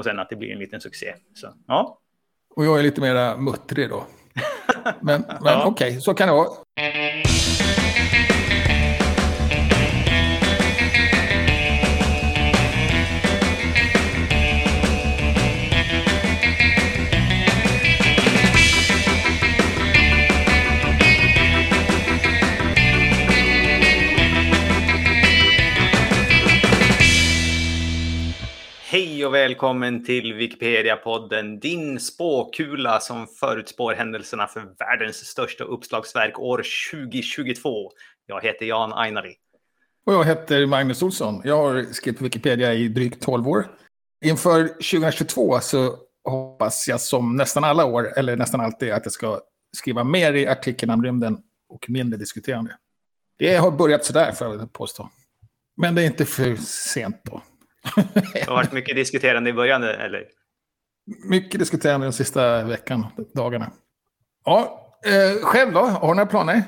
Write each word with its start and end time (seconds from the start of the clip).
och 0.00 0.04
sen 0.04 0.18
att 0.18 0.28
det 0.28 0.36
blir 0.36 0.52
en 0.52 0.58
liten 0.58 0.80
succé. 0.80 1.14
Så, 1.34 1.54
ja. 1.66 1.98
Och 2.56 2.64
jag 2.64 2.78
är 2.78 2.82
lite 2.82 3.00
mera 3.00 3.36
muttrig 3.36 3.88
då. 3.88 4.06
Men, 5.00 5.20
men 5.20 5.38
ja. 5.44 5.66
okej, 5.66 5.88
okay, 5.88 6.00
så 6.00 6.14
kan 6.14 6.28
det 6.28 6.34
vara. 6.34 6.48
Och 29.30 29.34
välkommen 29.34 30.04
till 30.04 30.34
Wikipedia-podden, 30.34 31.60
din 31.60 32.00
spåkula 32.00 33.00
som 33.00 33.26
förutspår 33.26 33.94
händelserna 33.94 34.46
för 34.46 34.74
världens 34.78 35.16
största 35.16 35.64
uppslagsverk 35.64 36.38
år 36.38 36.62
2022. 36.92 37.90
Jag 38.26 38.44
heter 38.44 38.66
Jan 38.66 38.92
Ainari. 38.92 39.34
Och 40.06 40.14
jag 40.14 40.24
heter 40.24 40.66
Magnus 40.66 41.02
Olsson. 41.02 41.42
Jag 41.44 41.56
har 41.56 41.92
skrivit 41.92 42.18
på 42.18 42.24
Wikipedia 42.24 42.74
i 42.74 42.88
drygt 42.88 43.22
12 43.22 43.48
år. 43.48 43.66
Inför 44.24 44.68
2022 44.68 45.60
så 45.60 45.96
hoppas 46.24 46.88
jag 46.88 47.00
som 47.00 47.36
nästan 47.36 47.64
alla 47.64 47.84
år, 47.84 48.18
eller 48.18 48.36
nästan 48.36 48.60
alltid, 48.60 48.92
att 48.92 49.04
jag 49.04 49.12
ska 49.12 49.40
skriva 49.76 50.04
mer 50.04 50.32
i 50.32 50.46
artikeln 50.46 50.92
om 50.92 51.04
rymden 51.04 51.38
och 51.68 51.90
mindre 51.90 52.18
diskuterande. 52.18 52.76
Det 53.38 53.56
har 53.56 53.70
börjat 53.70 54.04
sådär, 54.04 54.32
får 54.32 54.46
jag 54.46 54.72
påstå. 54.72 55.10
Men 55.76 55.94
det 55.94 56.02
är 56.02 56.06
inte 56.06 56.24
för 56.24 56.56
sent 56.56 57.20
då 57.24 57.42
det 58.32 58.46
har 58.46 58.54
varit 58.54 58.72
mycket 58.72 58.96
diskuterande 58.96 59.50
i 59.50 59.52
början, 59.52 59.82
eller? 59.82 60.24
Mycket 61.24 61.60
diskuterande 61.60 62.06
den 62.06 62.12
sista 62.12 62.64
veckan, 62.64 63.06
dagarna. 63.34 63.72
Ja, 64.44 64.92
eh, 65.06 65.44
själv 65.44 65.72
då? 65.72 65.80
Har 65.80 66.08
du 66.08 66.14
några 66.14 66.26
planer? 66.26 66.62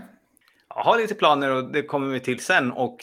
Jag 0.75 0.83
har 0.83 0.99
lite 0.99 1.15
planer 1.15 1.51
och 1.51 1.73
det 1.73 1.83
kommer 1.83 2.13
vi 2.13 2.21
till 2.21 2.41
sen. 2.41 2.73
Och 2.73 2.99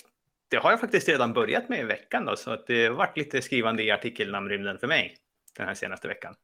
det 0.50 0.58
har 0.58 0.72
jag 0.72 0.80
faktiskt 0.80 1.10
redan 1.10 1.34
börjat 1.34 1.70
med 1.70 1.80
i 1.80 1.84
veckan 1.84 2.26
då, 2.26 2.36
så 2.36 2.52
att 2.52 2.68
det 2.68 2.88
har 2.88 2.94
varit 2.94 3.18
lite 3.18 3.42
skrivande 3.42 3.84
i 3.84 3.92
artikeln 3.92 4.36
om 4.36 4.50
rymden 4.50 4.78
för 4.78 4.88
mig 4.88 5.16
den 5.58 5.68
här 5.68 5.74
senaste 5.74 6.08
veckan. 6.08 6.36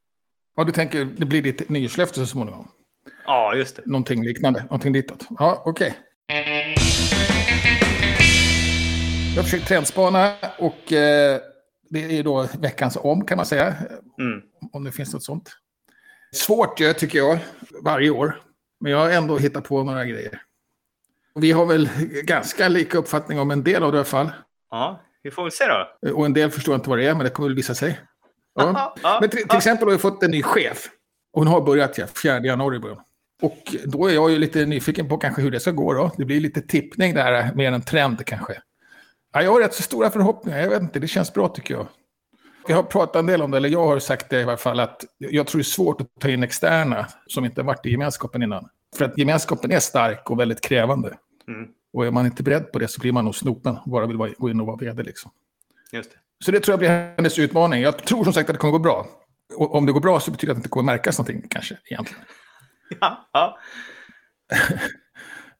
Ja, 0.56 0.64
du 0.64 0.72
tänker 0.72 1.06
det 1.06 1.26
blir 1.26 1.42
ditt 1.42 1.70
nyårslöfte 1.70 2.20
så 2.20 2.26
småningom? 2.26 2.68
Ja, 3.26 3.56
just 3.56 3.76
det. 3.76 3.82
Någonting 3.86 4.24
liknande, 4.24 4.64
någonting 4.64 4.94
ditåt. 4.94 5.28
Ja, 5.40 5.64
okej. 5.66 5.88
Okay. 5.88 6.76
Jag 9.36 9.44
försökt 9.44 9.68
trendspana 9.68 10.34
och 10.58 10.94
eh, 10.94 11.40
det 11.90 12.20
är 12.20 12.24
då 12.24 12.48
veckans 12.60 12.98
om 13.02 13.26
kan 13.26 13.38
man 13.38 13.46
säga. 13.46 13.76
Mm. 14.20 14.42
Om 14.72 14.84
det 14.84 14.92
finns 14.92 15.14
något 15.14 15.24
sånt. 15.24 15.50
Svårt 16.34 16.78
tycker 16.78 17.18
jag, 17.18 17.40
varje 17.84 18.10
år. 18.10 18.42
Men 18.80 18.92
jag 18.92 19.00
har 19.00 19.10
ändå 19.10 19.38
hittat 19.38 19.64
på 19.64 19.84
några 19.84 20.06
grejer. 20.06 20.42
Vi 21.36 21.52
har 21.52 21.66
väl 21.66 21.90
ganska 22.24 22.68
lika 22.68 22.98
uppfattning 22.98 23.40
om 23.40 23.52
en 23.52 23.64
del 23.64 23.84
av 23.84 23.92
det 23.92 23.96
i 23.96 24.00
alla 24.00 24.06
fall. 24.06 24.32
Ja, 24.72 25.02
vi 25.24 25.32
får 25.32 25.44
väl 25.44 25.52
se 25.52 25.64
då. 25.66 26.12
Och 26.14 26.26
en 26.26 26.34
del 26.34 26.52
förstår 26.52 26.76
inte 26.76 26.90
vad 26.90 27.00
det 27.00 27.08
är, 27.08 27.14
men 27.14 27.24
det 27.24 27.30
kommer 27.30 27.50
väl 27.50 27.56
visa 27.56 27.76
sig. 27.76 28.00
Ja. 28.56 28.96
men 29.22 29.30
till, 29.30 29.48
till, 29.48 29.58
exempel 29.58 29.88
har 29.88 29.92
vi 29.92 29.98
fått 29.98 30.24
en 30.24 30.32
ny 30.32 30.44
chef. 30.44 30.90
Och 31.34 31.42
hon 31.42 31.48
har 31.48 31.62
börjat, 31.62 31.98
ja, 31.98 32.08
4 32.24 32.40
januari 32.40 32.80
början. 32.80 33.00
Och 33.42 33.76
då 33.86 34.08
är 34.08 34.14
jag 34.14 34.32
ju 34.32 34.38
lite 34.38 34.66
nyfiken 34.66 35.10
på 35.10 35.18
kanske 35.18 35.42
hur 35.42 35.52
det 35.52 35.60
ska 35.60 35.72
gå 35.72 35.94
då. 35.94 36.12
Det 36.18 36.26
blir 36.26 36.40
lite 36.40 36.62
tippning 36.62 37.14
där, 37.14 37.54
mer 37.56 37.72
än 37.72 37.82
trend 37.82 38.26
kanske. 38.26 38.62
Ja, 39.36 39.42
jag 39.42 39.52
har 39.52 39.60
rätt 39.60 39.74
så 39.74 39.84
stora 39.84 40.12
förhoppningar. 40.12 40.60
Jag 40.60 40.70
vet 40.70 40.82
inte, 40.82 41.00
det 41.00 41.08
känns 41.08 41.34
bra 41.34 41.48
tycker 41.48 41.74
jag. 41.74 41.88
Jag 42.68 42.76
har 42.76 42.84
pratat 42.84 43.16
en 43.16 43.26
del 43.26 43.42
om 43.42 43.52
det, 43.52 43.58
eller 43.58 43.70
jag 43.70 43.88
har 43.88 44.00
sagt 44.00 44.30
det 44.30 44.40
i 44.40 44.44
alla 44.44 44.58
fall, 44.58 44.80
att 44.80 45.06
jag 45.18 45.48
tror 45.48 45.60
det 45.60 45.62
är 45.62 45.64
svårt 45.64 46.02
att 46.02 46.08
ta 46.20 46.30
in 46.30 46.44
externa 46.44 47.08
som 47.28 47.46
inte 47.46 47.64
varit 47.64 47.86
i 47.86 47.92
gemenskapen 47.92 48.44
innan. 48.44 48.70
För 48.98 49.06
att 49.06 49.18
gemenskapen 49.18 49.72
är 49.72 49.80
stark 49.80 50.30
och 50.30 50.40
väldigt 50.40 50.62
krävande. 50.62 51.18
Mm. 51.48 51.70
Och 51.94 52.06
är 52.06 52.12
man 52.12 52.26
inte 52.26 52.44
beredd 52.44 52.72
på 52.72 52.80
det 52.80 52.88
så 52.88 53.02
blir 53.02 53.12
man 53.12 53.26
nog 53.26 53.36
snopen, 53.36 53.78
bara 53.86 54.06
vill 54.06 54.18
gå 54.18 54.50
in 54.50 54.62
och 54.62 54.68
vara 54.68 54.78
vd 54.78 55.04
liksom. 55.04 55.32
Just 55.92 56.12
det. 56.12 56.18
Så 56.46 56.52
det 56.52 56.60
tror 56.60 56.74
jag 56.74 56.80
blir 56.80 56.90
hennes 56.90 57.40
utmaning. 57.40 57.82
Jag 57.82 57.98
tror 57.98 58.24
som 58.24 58.34
sagt 58.34 58.50
att 58.50 58.56
det 58.56 58.60
kommer 58.60 58.72
gå 58.72 58.80
bra. 58.80 59.08
Och 59.56 59.76
om 59.76 59.86
det 59.86 59.92
går 59.92 60.02
bra 60.02 60.20
så 60.20 60.32
betyder 60.32 60.48
det 60.48 60.52
att 60.52 60.58
det 60.58 60.60
inte 60.60 60.70
kommer 60.70 60.94
märkas 60.94 61.18
någonting 61.18 61.48
kanske, 61.50 61.78
egentligen. 61.86 62.24
Ja. 63.00 63.30
ja. 63.34 63.58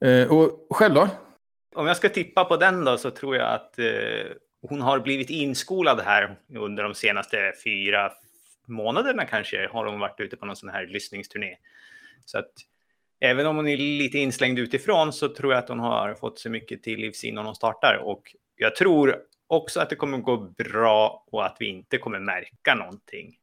Eh, 0.06 0.28
och 0.28 0.68
själv 0.70 0.96
då? 0.96 1.10
Om 1.76 1.88
jag 1.88 1.98
ska 1.98 2.10
tippa 2.10 2.46
på 2.46 2.58
den 2.58 2.86
då 2.86 2.98
så 2.98 3.12
tror 3.12 3.36
jag 3.36 3.54
att 3.54 3.80
eh, 3.80 4.32
hon 4.62 4.82
har 4.82 5.00
blivit 5.00 5.30
inskolad 5.30 6.00
här 6.00 6.36
under 6.56 6.84
de 6.84 6.94
senaste 6.94 7.54
fyra 7.64 8.12
månaderna 8.68 9.26
kanske 9.26 9.68
har 9.72 9.86
hon 9.86 10.00
varit 10.00 10.20
ute 10.20 10.38
på 10.38 10.46
någon 10.46 10.56
sån 10.56 10.70
här 10.70 10.88
lyssningsturné. 10.88 11.58
Så 12.26 12.38
att 12.38 12.52
även 13.20 13.46
om 13.46 13.56
hon 13.56 13.68
är 13.68 13.78
lite 13.78 14.18
inslängd 14.18 14.60
utifrån 14.60 15.14
så 15.14 15.28
tror 15.28 15.54
jag 15.54 15.64
att 15.64 15.70
hon 15.70 15.80
har 15.80 16.14
fått 16.14 16.40
så 16.40 16.50
mycket 16.50 16.84
till 16.84 17.00
livs 17.00 17.24
innan 17.24 17.46
hon 17.46 17.56
startar. 17.56 18.00
Och 18.04 18.36
jag 18.56 18.76
tror 18.76 19.16
också 19.48 19.80
att 19.80 19.90
det 19.90 19.96
kommer 19.96 20.18
gå 20.18 20.38
bra 20.38 21.26
och 21.32 21.46
att 21.46 21.58
vi 21.60 21.66
inte 21.66 21.98
kommer 21.98 22.20
märka 22.20 22.76
någonting. 22.76 23.36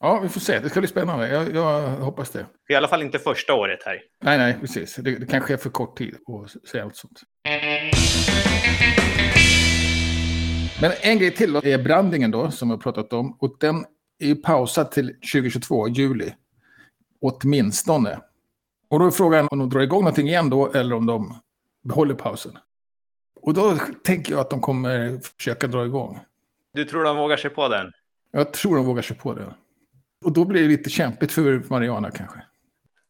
Ja, 0.00 0.20
vi 0.22 0.28
får 0.28 0.40
se. 0.40 0.58
Det 0.58 0.70
ska 0.70 0.80
bli 0.80 0.88
spännande. 0.88 1.28
Jag, 1.28 1.54
jag 1.54 1.88
hoppas 1.88 2.30
det. 2.30 2.46
I 2.68 2.74
alla 2.74 2.88
fall 2.88 3.02
inte 3.02 3.18
första 3.18 3.54
året 3.54 3.82
här. 3.82 4.02
Nej, 4.20 4.38
nej, 4.38 4.56
precis. 4.60 4.96
Det, 4.96 5.18
det 5.18 5.26
kanske 5.26 5.52
är 5.52 5.56
för 5.56 5.70
kort 5.70 5.98
tid 5.98 6.16
att 6.26 6.68
säga 6.68 6.84
något 6.84 6.96
sånt. 6.96 7.22
Men 10.80 10.92
en 11.00 11.18
grej 11.18 11.30
till 11.30 11.52
då, 11.52 11.60
är 11.64 11.82
brandingen 11.82 12.30
då, 12.30 12.50
som 12.50 12.68
vi 12.68 12.74
har 12.74 12.78
pratat 12.78 13.12
om. 13.12 13.36
Och 13.40 13.56
den 13.60 13.84
är 14.18 14.26
ju 14.26 14.34
pausad 14.34 14.90
till 14.90 15.06
2022, 15.06 15.88
juli. 15.88 16.34
Åtminstone. 17.20 18.20
Och 18.88 18.98
då 18.98 19.06
är 19.06 19.10
frågan 19.10 19.48
om 19.50 19.58
de 19.58 19.70
drar 19.70 19.80
igång 19.80 20.00
någonting 20.00 20.28
igen 20.28 20.50
då, 20.50 20.72
eller 20.72 20.96
om 20.96 21.06
de 21.06 21.40
behåller 21.84 22.14
pausen. 22.14 22.58
Och 23.40 23.54
då 23.54 23.78
tänker 24.04 24.32
jag 24.32 24.40
att 24.40 24.50
de 24.50 24.60
kommer 24.60 25.20
försöka 25.38 25.66
dra 25.66 25.84
igång. 25.84 26.20
Du 26.74 26.84
tror 26.84 27.04
de 27.04 27.16
vågar 27.16 27.36
sig 27.36 27.50
på 27.50 27.68
den? 27.68 27.92
Jag 28.30 28.52
tror 28.52 28.76
de 28.76 28.84
vågar 28.84 29.02
sig 29.02 29.16
på 29.16 29.34
det. 29.34 29.54
Och 30.24 30.32
då 30.32 30.44
blir 30.44 30.62
det 30.62 30.68
lite 30.68 30.90
kämpigt 30.90 31.32
för 31.32 31.62
Mariana 31.68 32.10
kanske. 32.10 32.38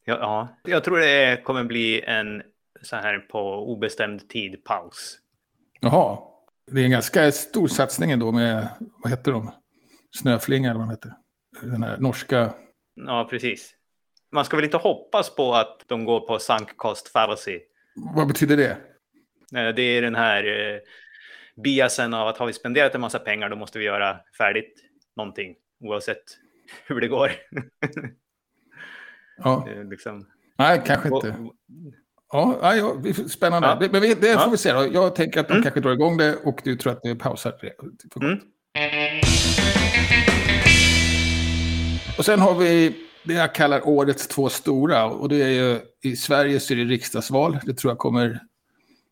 Ja, 0.04 0.18
ja. 0.20 0.48
jag 0.70 0.84
tror 0.84 0.98
det 0.98 1.44
kommer 1.44 1.64
bli 1.64 2.02
en 2.02 2.42
så 2.82 2.96
här 2.96 3.18
på 3.18 3.72
obestämd 3.72 4.28
tid 4.28 4.64
paus. 4.64 5.18
Jaha. 5.80 6.18
Det 6.70 6.80
är 6.80 6.84
en 6.84 6.90
ganska 6.90 7.32
stor 7.32 7.68
satsning 7.68 8.10
ändå 8.10 8.32
med, 8.32 8.68
vad 8.78 9.10
heter 9.10 9.32
de? 9.32 9.50
Snöflinga 10.16 10.70
eller 10.70 10.80
vad 10.80 10.88
de 10.88 10.90
heter. 10.90 11.12
Den 11.62 11.82
här 11.82 11.98
norska... 11.98 12.54
Ja, 12.94 13.26
precis. 13.30 13.74
Man 14.32 14.44
ska 14.44 14.56
väl 14.56 14.64
inte 14.64 14.76
hoppas 14.76 15.34
på 15.34 15.54
att 15.54 15.82
de 15.86 16.04
går 16.04 16.20
på 16.20 16.38
sunk 16.38 16.76
cost 16.76 17.08
fallacy. 17.08 17.60
Vad 18.14 18.28
betyder 18.28 18.56
det? 18.56 18.76
Det 19.72 19.82
är 19.82 20.02
den 20.02 20.14
här 20.14 20.44
eh, 20.44 20.80
biasen 21.62 22.14
av 22.14 22.28
att 22.28 22.38
har 22.38 22.46
vi 22.46 22.52
spenderat 22.52 22.94
en 22.94 23.00
massa 23.00 23.18
pengar 23.18 23.48
då 23.48 23.56
måste 23.56 23.78
vi 23.78 23.84
göra 23.84 24.20
färdigt 24.38 24.84
någonting 25.16 25.54
oavsett 25.80 26.22
hur 26.86 27.00
det 27.00 27.08
går. 27.08 27.30
ja. 29.36 29.68
Liksom. 29.90 30.26
Nej, 30.58 30.82
kanske 30.86 31.08
inte. 31.08 31.36
Ja, 32.32 32.76
ja, 32.76 32.96
spännande. 33.28 33.68
Ja. 33.80 33.88
Men 33.92 34.02
det, 34.02 34.20
det 34.20 34.38
får 34.38 34.50
vi 34.50 34.56
se 34.56 34.72
då. 34.72 34.86
Jag 34.92 35.14
tänker 35.14 35.40
att 35.40 35.48
de 35.48 35.52
mm. 35.52 35.62
kanske 35.62 35.80
drar 35.80 35.92
igång 35.92 36.16
det 36.16 36.36
och 36.36 36.60
du 36.64 36.76
tror 36.76 36.92
att 36.92 37.02
det 37.02 37.10
är 37.10 37.14
pausat. 37.14 37.60
Mm. 38.20 38.38
Och 42.18 42.24
sen 42.24 42.40
har 42.40 42.54
vi 42.54 42.96
det 43.24 43.34
jag 43.34 43.54
kallar 43.54 43.88
årets 43.88 44.28
två 44.28 44.48
stora. 44.48 45.04
Och 45.04 45.28
det 45.28 45.42
är 45.42 45.48
ju, 45.48 45.80
i 46.02 46.16
Sverige 46.16 46.60
så 46.60 46.72
är 46.72 46.76
det 46.76 46.84
riksdagsval. 46.84 47.58
Det 47.64 47.74
tror 47.74 47.90
jag 47.90 47.98
kommer 47.98 48.40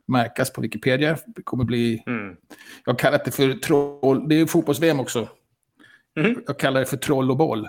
märkas 0.08 0.52
på 0.52 0.60
Wikipedia. 0.60 1.19
Det 1.26 1.42
kommer 1.42 1.64
bli... 1.64 2.02
Mm. 2.06 2.37
Jag 2.84 2.92
har 2.92 2.98
kallat 2.98 3.25
det 3.25 3.31
för 3.31 3.52
troll... 3.52 4.28
Det 4.28 4.41
är 4.41 4.47
fotbolls-VM 4.47 5.00
också. 5.00 5.28
Mm. 6.19 6.42
Jag 6.47 6.58
kallar 6.58 6.81
det 6.81 6.87
för 6.87 6.97
troll 6.97 7.31
och 7.31 7.37
boll. 7.37 7.69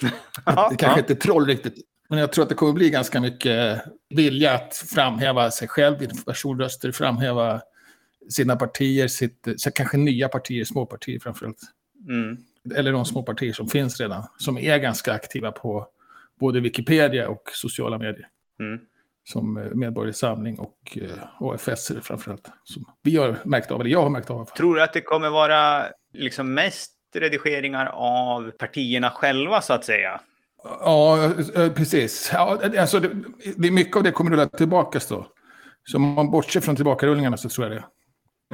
det 0.70 0.76
kanske 0.76 1.00
inte 1.00 1.12
är 1.12 1.16
troll 1.16 1.46
riktigt. 1.46 1.74
Men 2.12 2.20
jag 2.20 2.32
tror 2.32 2.42
att 2.42 2.48
det 2.48 2.54
kommer 2.54 2.72
bli 2.72 2.90
ganska 2.90 3.20
mycket 3.20 3.82
vilja 4.10 4.54
att 4.54 4.76
framhäva 4.76 5.50
sig 5.50 5.68
själv 5.68 6.02
i 6.02 6.08
personröster, 6.26 6.92
framhäva 6.92 7.60
sina 8.30 8.56
partier, 8.56 9.08
sitt, 9.08 9.48
så 9.56 9.70
kanske 9.70 9.96
nya 9.96 10.28
partier, 10.28 10.64
småpartier 10.64 11.18
framförallt. 11.18 11.58
Mm. 12.08 12.36
Eller 12.76 12.92
de 12.92 13.04
små 13.04 13.22
partier 13.22 13.52
som 13.52 13.68
finns 13.68 14.00
redan, 14.00 14.24
som 14.38 14.58
är 14.58 14.78
ganska 14.78 15.12
aktiva 15.12 15.52
på 15.52 15.86
både 16.40 16.60
Wikipedia 16.60 17.28
och 17.28 17.42
sociala 17.52 17.98
medier. 17.98 18.28
Mm. 18.60 18.80
Som 19.24 19.56
eh, 19.56 19.74
Medborgerlig 19.74 20.16
Samling 20.16 20.58
och 20.58 20.98
uh, 21.02 21.10
AFS 21.40 21.92
framförallt. 22.02 22.48
Som 22.64 22.84
vi 23.02 23.16
har 23.16 23.38
märkt 23.44 23.70
av, 23.70 23.80
eller 23.80 23.90
jag 23.90 24.02
har 24.02 24.10
märkt 24.10 24.30
av. 24.30 24.44
Tror 24.44 24.74
du 24.74 24.82
att 24.82 24.92
det 24.92 25.00
kommer 25.00 25.30
vara 25.30 25.86
liksom 26.12 26.54
mest 26.54 26.92
redigeringar 27.14 27.86
av 27.86 28.50
partierna 28.50 29.10
själva 29.10 29.60
så 29.60 29.72
att 29.72 29.84
säga? 29.84 30.20
Ja, 30.64 31.32
eh, 31.54 31.72
precis. 31.72 32.30
Ja, 32.32 32.60
alltså, 32.78 33.00
det, 33.00 33.10
det, 33.56 33.70
mycket 33.70 33.96
av 33.96 34.02
det 34.02 34.12
kommer 34.12 34.30
rulla 34.30 34.46
tillbaka 34.46 35.00
då. 35.08 35.26
Så 35.84 35.96
om 35.96 36.02
man 36.02 36.30
bortser 36.30 36.60
från 36.60 36.76
tillbakarullningarna 36.76 37.36
så 37.36 37.48
tror 37.48 37.66
jag 37.66 37.76
det. 37.76 37.84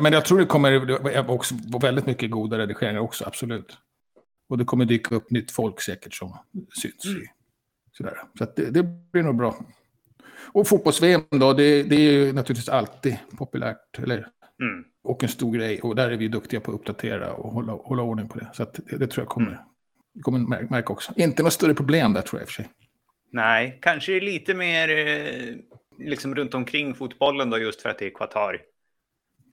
Men 0.02 0.12
jag 0.12 0.24
tror 0.24 0.38
det 0.38 0.46
kommer 0.46 1.30
också 1.30 1.54
vara 1.68 1.82
väldigt 1.82 2.06
mycket 2.06 2.30
goda 2.30 2.58
redigeringar 2.58 3.00
också, 3.00 3.24
absolut. 3.24 3.78
Och 4.48 4.58
det 4.58 4.64
kommer 4.64 4.84
dyka 4.84 5.14
upp 5.14 5.30
nytt 5.30 5.50
folk 5.50 5.80
säkert 5.80 6.14
som 6.14 6.38
syns. 6.82 7.04
Mm. 7.04 7.22
Sådär. 7.96 8.22
Så 8.38 8.46
det, 8.56 8.70
det, 8.70 8.82
blir 8.82 9.22
nog 9.22 9.36
bra. 9.36 9.56
Och 10.52 10.68
fotbolls-VM 10.68 11.22
då, 11.30 11.52
det, 11.52 11.82
det, 11.82 11.96
är 11.96 12.12
ju 12.12 12.32
naturligtvis 12.32 12.68
alltid 12.68 13.18
populärt. 13.38 13.98
Eller, 13.98 14.16
mm. 14.16 14.84
Och 15.02 15.22
en 15.22 15.28
stor 15.28 15.52
grej. 15.52 15.80
Och 15.80 15.96
där 15.96 16.10
är 16.10 16.16
vi 16.16 16.28
duktiga 16.28 16.60
på 16.60 16.70
att 16.70 16.74
uppdatera 16.74 17.32
och 17.32 17.52
hålla, 17.52 17.72
hålla 17.72 18.02
ordning 18.02 18.28
på 18.28 18.38
det. 18.38 18.48
Så 18.52 18.64
det, 18.64 18.96
det, 18.96 19.06
tror 19.06 19.22
jag 19.24 19.28
kommer, 19.28 19.48
mm. 19.48 19.60
Kommer 20.22 20.38
märka 20.70 20.92
också. 20.92 21.12
Inte 21.16 21.42
något 21.42 21.52
större 21.52 21.74
problem 21.74 22.12
där 22.12 22.22
tror 22.22 22.40
jag 22.40 22.42
i 22.42 22.44
och 22.44 22.48
för 22.48 22.62
sig. 22.62 22.68
Nej, 23.32 23.78
kanske 23.82 24.20
lite 24.20 24.54
mer 24.54 24.88
eh, 24.88 25.54
liksom 25.98 26.34
runt 26.34 26.54
omkring 26.54 26.94
fotbollen 26.94 27.50
då 27.50 27.58
just 27.58 27.82
för 27.82 27.88
att 27.88 27.98
det 27.98 28.06
är 28.06 28.10
Qatar. 28.10 28.60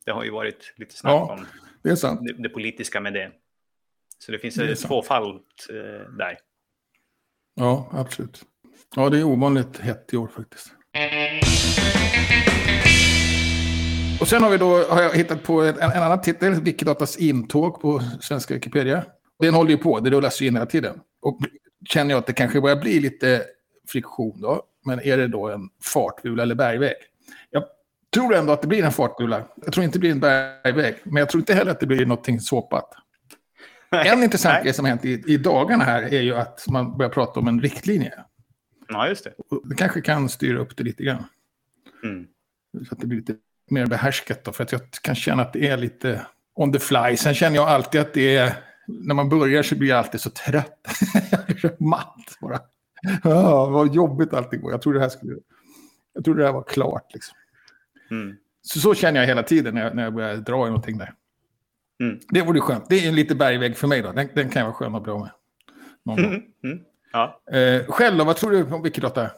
Det 0.06 0.12
har 0.12 0.24
ju 0.24 0.32
varit 0.32 0.74
lite 0.78 0.96
snack 0.96 1.12
ja, 1.12 1.34
om 1.34 1.46
det. 1.82 1.96
Det, 2.22 2.44
det, 2.44 2.50
politiska 2.50 3.02
med 3.02 3.14
det. 3.14 3.32
Så 4.20 4.32
det 4.32 4.40
finns 4.40 4.56
det 4.56 4.76
tvåfalt 4.76 5.68
eh, 5.70 6.12
där. 6.18 6.38
Ja, 7.56 7.90
absolut. 7.92 8.44
Ja, 8.96 9.10
det 9.10 9.20
är 9.20 9.24
ovanligt 9.24 9.78
hett 9.78 10.14
i 10.14 10.18
år 10.18 10.28
faktiskt. 10.28 10.72
Och 14.22 14.28
sen 14.28 14.44
har 14.44 14.50
vi 14.50 14.58
då, 14.58 14.84
har 14.84 15.02
jag 15.02 15.16
hittat 15.16 15.44
på 15.44 15.62
en, 15.62 15.80
en 15.80 16.04
annan 16.04 16.22
titel, 16.22 16.62
Wikidatas 16.62 17.18
intåg 17.18 17.82
på 17.82 18.02
svenska 18.22 18.54
Wikipedia. 18.54 19.06
Den 19.40 19.54
håller 19.54 19.72
ju 19.72 19.78
på, 19.78 20.00
det 20.00 20.10
rullas 20.10 20.42
ju 20.42 20.48
in 20.48 20.56
hela 20.56 20.66
tiden. 20.66 21.00
Och 21.22 21.40
känner 21.90 22.12
jag 22.12 22.20
att 22.20 22.28
det 22.28 22.34
kanske 22.34 22.62
börjar 22.62 22.76
bli 22.76 23.00
lite 23.00 23.44
friktion 23.88 24.42
då. 24.42 24.64
Men 24.86 25.00
är 25.00 25.18
det 25.18 25.28
då 25.28 25.50
en 25.50 25.70
fartbula 25.84 26.44
eller 26.44 26.56
bergväg? 26.56 26.96
Jag 27.50 27.64
tror 28.14 28.36
ändå 28.36 28.54
att 28.54 28.62
det 28.62 28.68
blir 28.68 28.84
en 28.84 28.92
fartbula. 28.92 29.44
Jag 29.64 29.74
tror 29.74 29.84
inte 29.84 29.96
det 29.96 30.00
blir 30.00 30.12
en 30.12 30.20
bergväg. 30.20 30.96
Men 31.04 31.16
jag 31.16 31.30
tror 31.30 31.42
inte 31.42 31.54
heller 31.54 31.72
att 31.72 31.80
det 31.80 31.86
blir 31.86 32.06
någonting 32.06 32.40
såpat. 32.40 32.94
En 33.92 34.24
intressant 34.24 34.64
grej 34.64 34.74
som 34.74 34.86
har 34.86 34.90
hänt 34.90 35.06
i, 35.06 35.24
i 35.28 35.38
dagarna 35.38 35.84
här 35.84 36.14
är 36.14 36.22
ju 36.22 36.36
att 36.36 36.66
man 36.70 36.98
börjar 36.98 37.10
prata 37.10 37.40
om 37.40 37.48
en 37.48 37.62
riktlinje. 37.62 38.14
Ja, 38.88 39.08
just 39.08 39.24
det. 39.24 39.34
Och 39.38 39.70
det 39.70 39.76
kanske 39.76 40.02
kan 40.02 40.30
styra 40.30 40.60
upp 40.60 40.78
det 40.78 40.84
lite 40.84 41.04
grann. 41.04 41.24
Mm. 42.04 42.28
Så 42.88 42.94
att 42.94 43.00
det 43.02 43.08
blir 43.08 43.18
lite 43.18 43.36
mer 43.70 43.86
behärskat 43.86 44.44
då. 44.44 44.52
För 44.52 44.64
att 44.64 44.72
jag 44.72 44.81
kan 45.02 45.16
känna 45.16 45.42
att 45.42 45.54
det 45.54 45.68
är 45.68 45.78
lite 45.78 46.26
on 46.56 46.74
the 46.74 46.80
fly. 46.80 47.18
Sen 47.18 47.34
känner 47.34 47.56
jag 47.56 47.68
alltid 47.68 48.02
att 48.02 48.14
det 48.14 48.38
är... 48.38 48.54
När 48.88 49.16
man 49.16 49.30
börjar 49.30 49.64
så 49.64 49.76
blir 49.76 49.90
jag 49.90 49.98
alltid 49.98 50.22
så 50.22 50.30
trött. 50.30 50.88
jag 51.32 51.56
blir 51.56 51.84
matt 51.84 52.38
bara. 52.42 52.60
Ja, 53.24 53.70
vad 53.70 53.96
jobbigt 53.96 54.34
allting 54.34 54.62
går. 54.62 54.72
Jag 54.72 54.82
trodde 54.82 54.98
det 54.98 55.02
här 55.02 55.10
skulle... 55.10 55.36
Jag 56.14 56.24
trodde 56.26 56.42
det 56.42 56.46
här 56.46 56.54
var 56.54 56.64
klart 56.64 57.14
liksom. 57.14 57.38
Mm. 58.12 58.36
Så, 58.62 58.80
så 58.80 58.94
känner 58.94 59.20
jag 59.20 59.28
hela 59.28 59.44
tiden 59.44 59.74
när 59.74 59.84
jag, 59.84 59.96
när 59.96 60.04
jag 60.04 60.14
börjar 60.14 60.36
dra 60.36 60.66
i 60.68 60.70
någonting 60.70 60.98
där. 60.98 61.14
Mm. 62.00 62.20
Det 62.30 62.42
vore 62.42 62.60
skönt. 62.60 62.90
Det 62.90 62.96
är 62.96 63.10
en 63.10 63.16
lite 63.16 63.36
bergvägg 63.36 63.78
för 63.78 63.88
mig 63.88 64.02
då. 64.02 64.12
Den, 64.12 64.30
den 64.34 64.50
kan 64.50 64.60
jag 64.60 64.66
vara 64.66 64.76
skön 64.76 64.96
att 64.96 65.04
bli 65.04 65.14
med. 65.14 65.30
Mm. 66.26 66.42
Mm. 66.64 66.80
Ja. 67.12 67.42
Eh, 67.52 67.86
själv 67.86 68.18
då, 68.18 68.24
vad 68.24 68.36
tror 68.36 68.52
du 68.52 68.64
om 68.64 68.84
Wikidata 68.84 69.31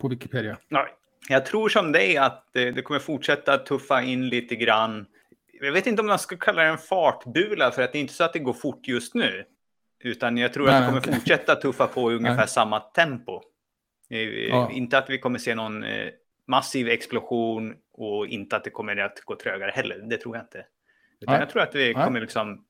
på 0.00 0.08
Wikipedia? 0.08 0.58
Ja, 0.68 0.88
jag 1.28 1.46
tror 1.46 1.68
som 1.68 1.92
dig 1.92 2.16
att 2.16 2.50
det, 2.52 2.70
det, 2.70 2.82
kommer 2.82 3.00
fortsätta 3.00 3.58
tuffa 3.58 4.02
in 4.02 4.28
lite 4.28 4.56
grann. 4.56 5.06
Jag 5.66 5.72
vet 5.72 5.86
inte 5.86 6.02
om 6.02 6.06
man 6.06 6.18
ska 6.18 6.36
kalla 6.36 6.62
det 6.62 6.68
en 6.68 6.78
fartbula 6.78 7.70
för 7.70 7.82
att 7.82 7.92
det 7.92 7.98
är 7.98 8.00
inte 8.00 8.14
så 8.14 8.24
att 8.24 8.32
det 8.32 8.38
går 8.38 8.52
fort 8.52 8.88
just 8.88 9.14
nu. 9.14 9.44
Utan 10.00 10.36
jag 10.36 10.52
tror 10.52 10.66
nej, 10.66 10.74
att 10.74 10.80
det 10.80 10.86
kommer 10.86 11.00
okay. 11.00 11.14
fortsätta 11.14 11.54
tuffa 11.54 11.86
på 11.86 12.12
i 12.12 12.14
ungefär 12.14 12.36
nej. 12.36 12.48
samma 12.48 12.80
tempo. 12.80 13.42
Ja. 14.48 14.70
Inte 14.70 14.98
att 14.98 15.10
vi 15.10 15.18
kommer 15.18 15.38
se 15.38 15.54
någon 15.54 15.84
eh, 15.84 16.08
massiv 16.46 16.88
explosion 16.88 17.74
och 17.92 18.26
inte 18.26 18.56
att 18.56 18.64
det 18.64 18.70
kommer 18.70 18.96
att 18.96 19.20
gå 19.20 19.36
trögare 19.36 19.70
heller. 19.70 19.98
Det 19.98 20.16
tror 20.16 20.36
jag 20.36 20.44
inte. 20.44 20.66
Utan 21.20 21.34
jag 21.34 21.50
tror 21.50 21.62
att 21.62 21.74
vi 21.74 21.94
kommer 21.94 22.20
liksom 22.20 22.64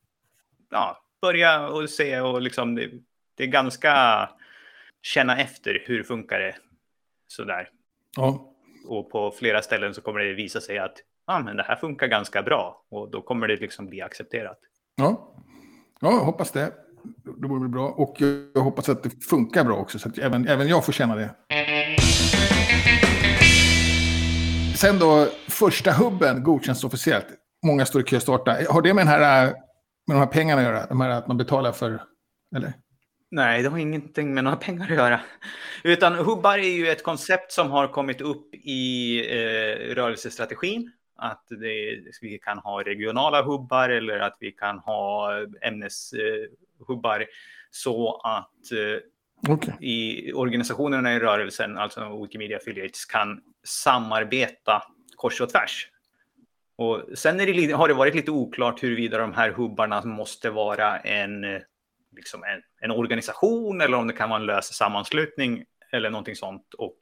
ja, 0.71 1.05
börja 1.21 1.69
och 1.69 1.91
se 1.91 2.21
och 2.21 2.43
liksom 2.43 2.75
det, 2.75 2.91
det 3.35 3.45
är 3.45 3.49
ganska 3.49 4.29
känna 5.03 5.39
efter 5.39 5.83
hur 5.87 6.03
funkar 6.03 6.41
det 6.41 6.57
sådär. 7.27 7.69
Ja. 8.17 8.55
Och 8.87 9.11
på 9.11 9.31
flera 9.31 9.63
ställen 9.63 9.95
så 9.95 10.01
kommer 10.01 10.21
det 10.21 10.33
visa 10.33 10.61
sig 10.61 10.79
att 10.79 10.99
ja, 11.27 11.39
men 11.39 11.57
det 11.57 11.63
här 11.63 11.77
funkar 11.77 12.07
ganska 12.07 12.43
bra 12.43 12.85
och 12.91 13.11
då 13.11 13.23
kommer 13.23 13.49
det 13.49 13.57
liksom 13.57 13.87
bli 13.87 14.03
accepterat. 14.03 14.59
Ja, 14.97 15.35
ja 16.01 16.11
hoppas 16.11 16.51
det. 16.51 16.73
Det 17.41 17.49
vore 17.49 17.69
bra. 17.69 17.89
Och 17.89 18.17
jag 18.55 18.63
hoppas 18.63 18.89
att 18.89 19.03
det 19.03 19.25
funkar 19.25 19.65
bra 19.65 19.77
också 19.77 19.99
så 19.99 20.09
att 20.09 20.19
även, 20.19 20.49
även 20.49 20.69
jag 20.69 20.85
får 20.85 20.93
känna 20.93 21.17
det. 21.17 21.31
Sen 24.77 24.99
då, 24.99 25.29
första 25.49 25.93
hubben 25.93 26.43
godkänns 26.43 26.85
officiellt. 26.85 27.27
Många 27.67 27.87
står 27.87 28.01
i 28.01 28.05
kö 28.05 28.17
att 28.17 28.23
starta. 28.23 28.57
Har 28.71 28.83
det 28.83 28.95
med, 28.95 29.07
den 29.07 29.09
här, 29.09 29.47
med 30.07 30.17
de 30.17 30.19
här 30.19 30.27
pengarna 30.27 30.61
att 30.61 30.67
göra? 30.67 30.87
De 30.87 31.01
här 31.01 31.11
att 31.11 31.27
man 31.27 31.37
betalar 31.37 31.73
för, 31.73 32.03
eller? 32.57 32.73
Nej, 33.31 33.63
det 33.63 33.69
har 33.69 33.79
ingenting 33.79 34.35
med 34.35 34.45
några 34.45 34.57
pengar 34.57 34.85
att 34.85 34.97
göra. 34.97 35.21
Utan 35.85 36.15
hubbar 36.15 36.59
är 36.59 36.77
ju 36.77 36.89
ett 36.89 37.03
koncept 37.03 37.53
som 37.53 37.71
har 37.71 37.89
kommit 37.89 38.21
upp 38.21 38.55
i 38.55 39.19
eh, 39.31 39.95
rörelsestrategin. 39.95 40.93
Att 41.17 41.45
det, 41.49 42.03
vi 42.21 42.39
kan 42.39 42.59
ha 42.59 42.83
regionala 42.83 43.43
hubbar 43.43 43.89
eller 43.89 44.19
att 44.19 44.37
vi 44.41 44.53
kan 44.53 44.79
ha 44.79 45.31
ämneshubbar. 45.63 47.21
Eh, 47.21 47.27
så 47.71 48.21
att 48.25 48.73
eh, 48.73 49.53
okay. 49.53 49.75
i 49.81 50.33
organisationerna 50.33 51.15
i 51.15 51.19
rörelsen, 51.19 51.79
alltså 51.79 52.23
Wikimedia 52.23 52.57
Affiliates, 52.57 53.05
kan 53.05 53.41
samarbeta 53.65 54.83
kors 55.17 55.41
och 55.41 55.49
tvärs. 55.49 55.89
Och 56.77 57.19
sen 57.19 57.39
det, 57.39 57.73
har 57.73 57.89
det 57.89 57.95
varit 57.95 58.15
lite 58.15 58.31
oklart 58.31 58.83
huruvida 58.83 59.19
de 59.19 59.33
här 59.33 59.51
hubbarna 59.51 60.05
måste 60.05 60.51
vara 60.51 60.99
en 60.99 61.45
liksom 62.17 62.45
en, 62.45 62.63
en, 62.81 62.91
organisation 62.91 63.81
eller 63.81 63.97
om 63.97 64.07
det 64.07 64.13
kan 64.13 64.29
vara 64.31 64.41
en 64.41 64.47
lös 64.47 64.75
sammanslutning 64.75 65.65
eller 65.93 66.11
någonting 66.11 66.37
sånt. 66.37 66.75
Och 66.75 66.99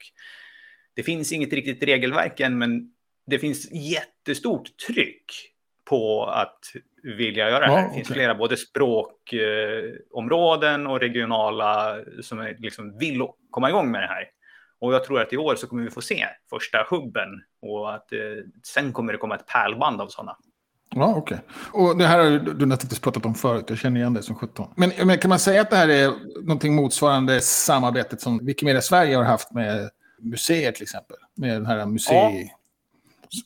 det 0.93 1.03
finns 1.03 1.31
inget 1.31 1.53
riktigt 1.53 1.83
regelverk 1.83 2.39
än, 2.39 2.57
men 2.57 2.93
det 3.25 3.39
finns 3.39 3.71
jättestort 3.71 4.77
tryck 4.87 5.25
på 5.89 6.25
att 6.25 6.59
vilja 7.03 7.49
göra 7.49 7.67
det 7.67 7.73
här. 7.73 7.87
Det 7.87 7.93
finns 7.93 8.07
okay. 8.07 8.15
flera 8.15 8.35
både 8.35 8.57
språkområden 8.57 10.87
och 10.87 10.99
regionala 10.99 11.97
som 12.21 12.39
är, 12.39 12.55
liksom 12.59 12.97
vill 12.97 13.27
komma 13.49 13.69
igång 13.69 13.91
med 13.91 14.01
det 14.01 14.07
här. 14.07 14.25
Och 14.79 14.93
jag 14.93 15.03
tror 15.03 15.21
att 15.21 15.33
i 15.33 15.37
år 15.37 15.55
så 15.55 15.67
kommer 15.67 15.83
vi 15.83 15.89
få 15.89 16.01
se 16.01 16.27
första 16.49 16.87
hubben 16.89 17.29
och 17.61 17.95
att 17.95 18.13
eh, 18.13 18.19
sen 18.63 18.93
kommer 18.93 19.13
det 19.13 19.19
komma 19.19 19.35
ett 19.35 19.47
pärlband 19.47 20.01
av 20.01 20.07
sådana. 20.07 20.37
Ja, 20.95 21.13
okej. 21.17 21.37
Okay. 21.37 21.81
Och 21.81 21.97
det 21.97 22.07
här 22.07 22.19
har 22.19 22.29
du 22.39 22.65
naturligtvis 22.65 22.99
pratat 22.99 23.25
om 23.25 23.35
förut, 23.35 23.65
jag 23.67 23.77
känner 23.77 23.99
igen 23.99 24.13
det 24.13 24.23
som 24.23 24.35
17. 24.35 24.67
Men, 24.75 24.91
men, 25.05 25.17
kan 25.17 25.29
man 25.29 25.39
säga 25.39 25.61
att 25.61 25.69
det 25.69 25.75
här 25.75 25.89
är 25.89 26.13
någonting 26.41 26.75
motsvarande 26.75 27.41
samarbetet 27.41 28.21
som 28.21 28.45
Wikimedia 28.45 28.81
Sverige 28.81 29.15
har 29.15 29.23
haft 29.23 29.51
med 29.51 29.89
museer 30.19 30.71
till 30.71 30.83
exempel? 30.83 31.17
Med 31.35 31.55
den 31.55 31.65
här 31.65 31.85
museet... 31.85 32.33
Ja. 32.33 32.57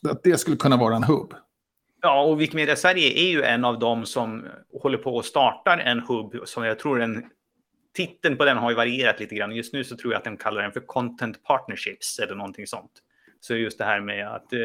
Att 0.09 0.23
det 0.23 0.37
skulle 0.37 0.57
kunna 0.57 0.77
vara 0.77 0.95
en 0.95 1.03
hubb? 1.03 1.33
Ja, 2.01 2.23
och 2.23 2.41
Wikimedia 2.41 2.75
Sverige 2.75 3.19
är 3.19 3.31
ju 3.31 3.43
en 3.43 3.65
av 3.65 3.79
dem 3.79 4.05
som 4.05 4.45
håller 4.81 4.97
på 4.97 5.19
att 5.19 5.25
starta 5.25 5.81
en 5.81 5.99
hubb 5.99 6.35
som 6.45 6.63
jag 6.63 6.79
tror 6.79 7.01
en 7.01 7.23
titeln 7.95 8.37
på 8.37 8.45
den 8.45 8.57
har 8.57 8.69
ju 8.69 8.75
varierat 8.75 9.19
lite 9.19 9.35
grann. 9.35 9.55
Just 9.55 9.73
nu 9.73 9.83
så 9.83 9.97
tror 9.97 10.13
jag 10.13 10.17
att 10.17 10.23
den 10.23 10.37
kallar 10.37 10.61
den 10.61 10.71
för 10.71 10.79
Content 10.79 11.43
Partnerships 11.43 12.19
eller 12.19 12.35
någonting 12.35 12.67
sånt. 12.67 12.91
Så 13.39 13.55
just 13.55 13.77
det 13.77 13.85
här 13.85 14.01
med 14.01 14.27
att 14.27 14.53
eh, 14.53 14.59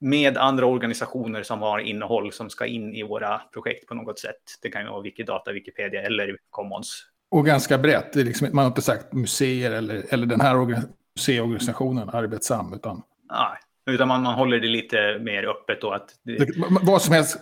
med 0.00 0.36
andra 0.36 0.66
organisationer 0.66 1.42
som 1.42 1.62
har 1.62 1.78
innehåll 1.78 2.32
som 2.32 2.50
ska 2.50 2.66
in 2.66 2.94
i 2.94 3.02
våra 3.02 3.38
projekt 3.38 3.88
på 3.88 3.94
något 3.94 4.18
sätt. 4.18 4.42
Det 4.62 4.70
kan 4.70 4.82
ju 4.82 4.88
vara 4.88 5.02
Wikidata, 5.02 5.52
Wikipedia 5.52 6.02
eller 6.02 6.36
Commons. 6.50 7.06
Och 7.30 7.46
ganska 7.46 7.78
brett. 7.78 8.14
Liksom, 8.14 8.48
man 8.52 8.64
har 8.64 8.70
inte 8.70 8.82
sagt 8.82 9.12
museer 9.12 9.72
eller, 9.72 10.02
eller 10.08 10.26
den 10.26 10.40
här 10.40 10.82
museiorganisationen, 11.16 12.08
Arbetsam, 12.08 12.74
utan... 12.74 13.02
Nej, 13.30 13.58
utan 13.86 14.08
man, 14.08 14.22
man 14.22 14.34
håller 14.34 14.60
det 14.60 14.68
lite 14.68 15.18
mer 15.18 15.44
öppet 15.44 15.80
då. 15.80 15.90
Att 15.90 16.10
det, 16.22 16.36
det, 16.38 16.52
vad 16.82 17.02
som 17.02 17.14
helst. 17.14 17.40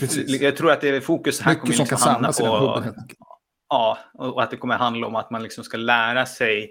Precis. 0.00 0.40
Jag 0.40 0.56
tror 0.56 0.70
att 0.70 0.80
det 0.80 0.88
är 0.88 1.00
fokus 1.00 1.40
här 1.40 1.52
Mycket 1.52 1.60
kommer 1.60 1.74
som 1.74 1.82
liksom 1.82 1.98
kan 1.98 2.14
hamna 2.14 2.32
på... 2.32 2.84
Ja, 3.68 3.98
och 4.14 4.42
att 4.42 4.50
det 4.50 4.56
kommer 4.56 4.74
handla 4.74 5.06
om 5.06 5.16
att 5.16 5.30
man 5.30 5.42
liksom 5.42 5.64
ska 5.64 5.76
lära 5.76 6.26
sig 6.26 6.70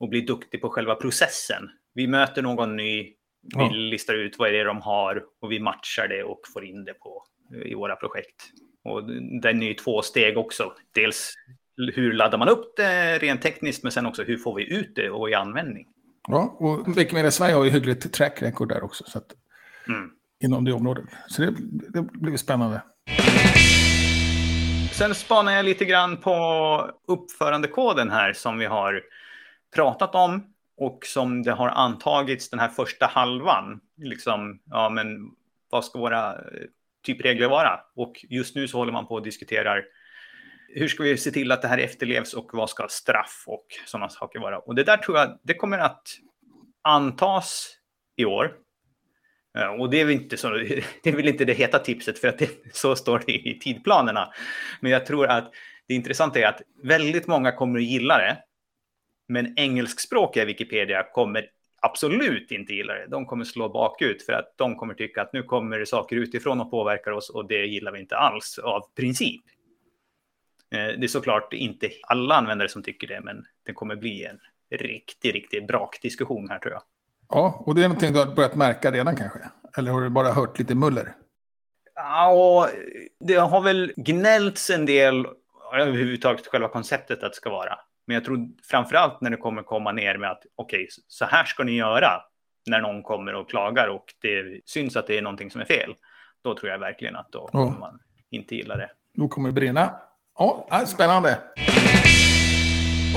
och 0.00 0.08
bli 0.08 0.20
duktig 0.20 0.60
på 0.60 0.70
själva 0.70 0.94
processen. 0.94 1.70
Vi 1.94 2.06
möter 2.06 2.42
någon 2.42 2.76
ny, 2.76 3.12
vi 3.56 3.74
listar 3.74 4.14
ut 4.14 4.38
vad 4.38 4.52
det 4.52 4.60
är 4.60 4.64
de 4.64 4.80
har 4.80 5.22
och 5.40 5.52
vi 5.52 5.60
matchar 5.60 6.08
det 6.08 6.24
och 6.24 6.40
får 6.52 6.64
in 6.64 6.84
det 6.84 6.94
på, 6.94 7.24
i 7.64 7.74
våra 7.74 7.96
projekt. 7.96 8.42
Och 8.84 9.04
den 9.42 9.62
är 9.62 9.66
ju 9.66 9.74
två 9.74 10.02
steg 10.02 10.38
också. 10.38 10.72
Dels 10.94 11.34
hur 11.94 12.12
laddar 12.12 12.38
man 12.38 12.48
upp 12.48 12.76
det 12.76 13.18
rent 13.18 13.42
tekniskt, 13.42 13.82
men 13.82 13.92
sen 13.92 14.06
också 14.06 14.22
hur 14.22 14.36
får 14.36 14.54
vi 14.54 14.74
ut 14.74 14.92
det 14.94 15.10
och 15.10 15.30
i 15.30 15.34
användning. 15.34 15.86
Ja, 16.28 16.56
och 16.58 16.98
Wikimedia 16.98 17.30
Sverige 17.30 17.54
har 17.54 17.64
ju 17.64 17.70
hyggligt 17.70 18.12
track 18.12 18.42
record 18.42 18.68
där 18.68 18.84
också. 18.84 19.04
Så 19.06 19.18
att, 19.18 19.34
mm. 19.88 20.10
Inom 20.40 20.64
det 20.64 20.72
området. 20.72 21.04
Så 21.28 21.42
det, 21.42 21.54
det 21.88 22.02
blir 22.02 22.36
spännande. 22.36 22.82
Sen 24.92 25.14
spanar 25.14 25.52
jag 25.52 25.64
lite 25.64 25.84
grann 25.84 26.16
på 26.16 26.36
uppförandekoden 27.06 28.10
här 28.10 28.32
som 28.32 28.58
vi 28.58 28.66
har 28.66 29.02
pratat 29.74 30.14
om 30.14 30.54
och 30.76 30.98
som 31.06 31.42
det 31.42 31.52
har 31.52 31.68
antagits 31.68 32.50
den 32.50 32.60
här 32.60 32.68
första 32.68 33.06
halvan. 33.06 33.80
Liksom, 33.96 34.60
ja, 34.70 34.88
men 34.88 35.30
vad 35.70 35.84
ska 35.84 35.98
våra 35.98 36.32
eh, 36.32 36.38
typregler 37.06 37.48
vara? 37.48 37.80
Och 37.96 38.24
just 38.28 38.56
nu 38.56 38.68
så 38.68 38.78
håller 38.78 38.92
man 38.92 39.06
på 39.06 39.14
och 39.14 39.22
diskuterar 39.22 39.84
hur 40.74 40.88
ska 40.88 41.02
vi 41.02 41.16
se 41.16 41.30
till 41.30 41.52
att 41.52 41.62
det 41.62 41.68
här 41.68 41.78
efterlevs 41.78 42.34
och 42.34 42.50
vad 42.52 42.70
ska 42.70 42.88
straff 42.88 43.44
och 43.46 43.66
sådana 43.86 44.08
saker 44.08 44.38
vara? 44.38 44.58
Och 44.58 44.74
det 44.74 44.84
där 44.84 44.96
tror 44.96 45.18
jag, 45.18 45.38
det 45.42 45.54
kommer 45.54 45.78
att 45.78 46.08
antas 46.82 47.76
i 48.16 48.24
år. 48.24 48.52
Eh, 49.58 49.66
och 49.66 49.90
det 49.90 50.00
är, 50.00 50.04
väl 50.04 50.14
inte 50.14 50.36
så, 50.36 50.48
det 51.02 51.10
är 51.10 51.16
väl 51.16 51.28
inte 51.28 51.44
det 51.44 51.52
heta 51.52 51.78
tipset 51.78 52.18
för 52.18 52.28
att 52.28 52.38
det, 52.38 52.50
så 52.72 52.96
står 52.96 53.22
det 53.26 53.32
i 53.32 53.58
tidplanerna. 53.58 54.32
Men 54.80 54.92
jag 54.92 55.06
tror 55.06 55.26
att 55.26 55.52
det 55.88 55.94
intressanta 55.94 56.38
är 56.38 56.46
att 56.46 56.62
väldigt 56.82 57.26
många 57.26 57.52
kommer 57.52 57.78
att 57.78 57.84
gilla 57.84 58.18
det. 58.18 58.38
Men 59.28 59.58
engelskspråkiga 59.58 60.44
Wikipedia 60.44 61.02
kommer 61.02 61.46
absolut 61.82 62.50
inte 62.50 62.72
gilla 62.72 62.94
det. 62.94 63.06
De 63.06 63.26
kommer 63.26 63.44
slå 63.44 63.68
bakut 63.68 64.22
för 64.22 64.32
att 64.32 64.54
de 64.56 64.76
kommer 64.76 64.94
tycka 64.94 65.22
att 65.22 65.32
nu 65.32 65.42
kommer 65.42 65.78
det 65.78 65.86
saker 65.86 66.16
utifrån 66.16 66.60
och 66.60 66.70
påverkar 66.70 67.10
oss 67.10 67.30
och 67.30 67.48
det 67.48 67.66
gillar 67.66 67.92
vi 67.92 68.00
inte 68.00 68.16
alls 68.16 68.58
av 68.58 68.80
princip. 68.96 69.44
Eh, 70.74 70.98
det 70.98 71.06
är 71.06 71.08
såklart 71.08 71.52
inte 71.52 71.90
alla 72.02 72.34
användare 72.34 72.68
som 72.68 72.82
tycker 72.82 73.06
det, 73.06 73.20
men 73.20 73.44
det 73.66 73.72
kommer 73.72 73.96
bli 73.96 74.24
en 74.24 74.38
riktig, 74.78 75.34
riktig 75.34 75.66
brakdiskussion 75.66 76.48
här 76.48 76.58
tror 76.58 76.72
jag. 76.72 76.82
Ja, 77.28 77.62
och 77.66 77.74
det 77.74 77.84
är 77.84 77.88
någonting 77.88 78.12
du 78.12 78.18
har 78.18 78.34
börjat 78.34 78.54
märka 78.54 78.90
redan 78.90 79.16
kanske? 79.16 79.38
Eller 79.78 79.92
har 79.92 80.00
du 80.00 80.10
bara 80.10 80.32
hört 80.32 80.58
lite 80.58 80.74
muller? 80.74 81.14
Ja, 81.94 82.68
det 83.20 83.34
har 83.34 83.60
väl 83.60 83.92
gnällts 83.96 84.70
en 84.70 84.86
del 84.86 85.26
överhuvudtaget 85.74 86.46
själva 86.46 86.68
konceptet 86.68 87.22
att 87.22 87.32
det 87.32 87.36
ska 87.36 87.50
vara. 87.50 87.78
Men 88.06 88.14
jag 88.14 88.24
tror 88.24 88.48
framförallt 88.70 89.20
när 89.20 89.30
det 89.30 89.36
kommer 89.36 89.62
komma 89.62 89.92
ner 89.92 90.18
med 90.18 90.30
att 90.30 90.42
okej, 90.56 90.76
okay, 90.76 90.86
så 91.08 91.24
här 91.24 91.44
ska 91.44 91.64
ni 91.64 91.72
göra 91.72 92.22
när 92.66 92.80
någon 92.80 93.02
kommer 93.02 93.34
och 93.34 93.50
klagar 93.50 93.88
och 93.88 94.04
det 94.22 94.60
syns 94.64 94.96
att 94.96 95.06
det 95.06 95.18
är 95.18 95.22
någonting 95.22 95.50
som 95.50 95.60
är 95.60 95.64
fel. 95.64 95.94
Då 96.42 96.54
tror 96.54 96.72
jag 96.72 96.78
verkligen 96.78 97.16
att 97.16 97.32
då 97.32 97.46
kommer 97.46 97.78
man 97.78 97.98
inte 98.30 98.54
gilla 98.54 98.76
det. 98.76 98.90
Då 99.14 99.28
kommer 99.28 99.48
det 99.48 99.52
brinna. 99.52 100.00
Ja, 100.38 100.84
spännande. 100.86 101.38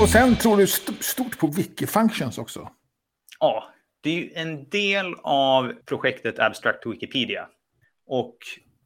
Och 0.00 0.08
sen 0.08 0.36
tror 0.36 0.56
du 0.56 0.66
stort 1.00 1.38
på 1.38 1.46
Wikifunctions 1.46 2.38
också? 2.38 2.70
Ja, 3.40 3.68
det 4.00 4.10
är 4.10 4.14
ju 4.14 4.32
en 4.34 4.68
del 4.68 5.14
av 5.22 5.72
projektet 5.86 6.38
Abstract 6.38 6.86
Wikipedia. 6.86 7.48
Och 8.06 8.36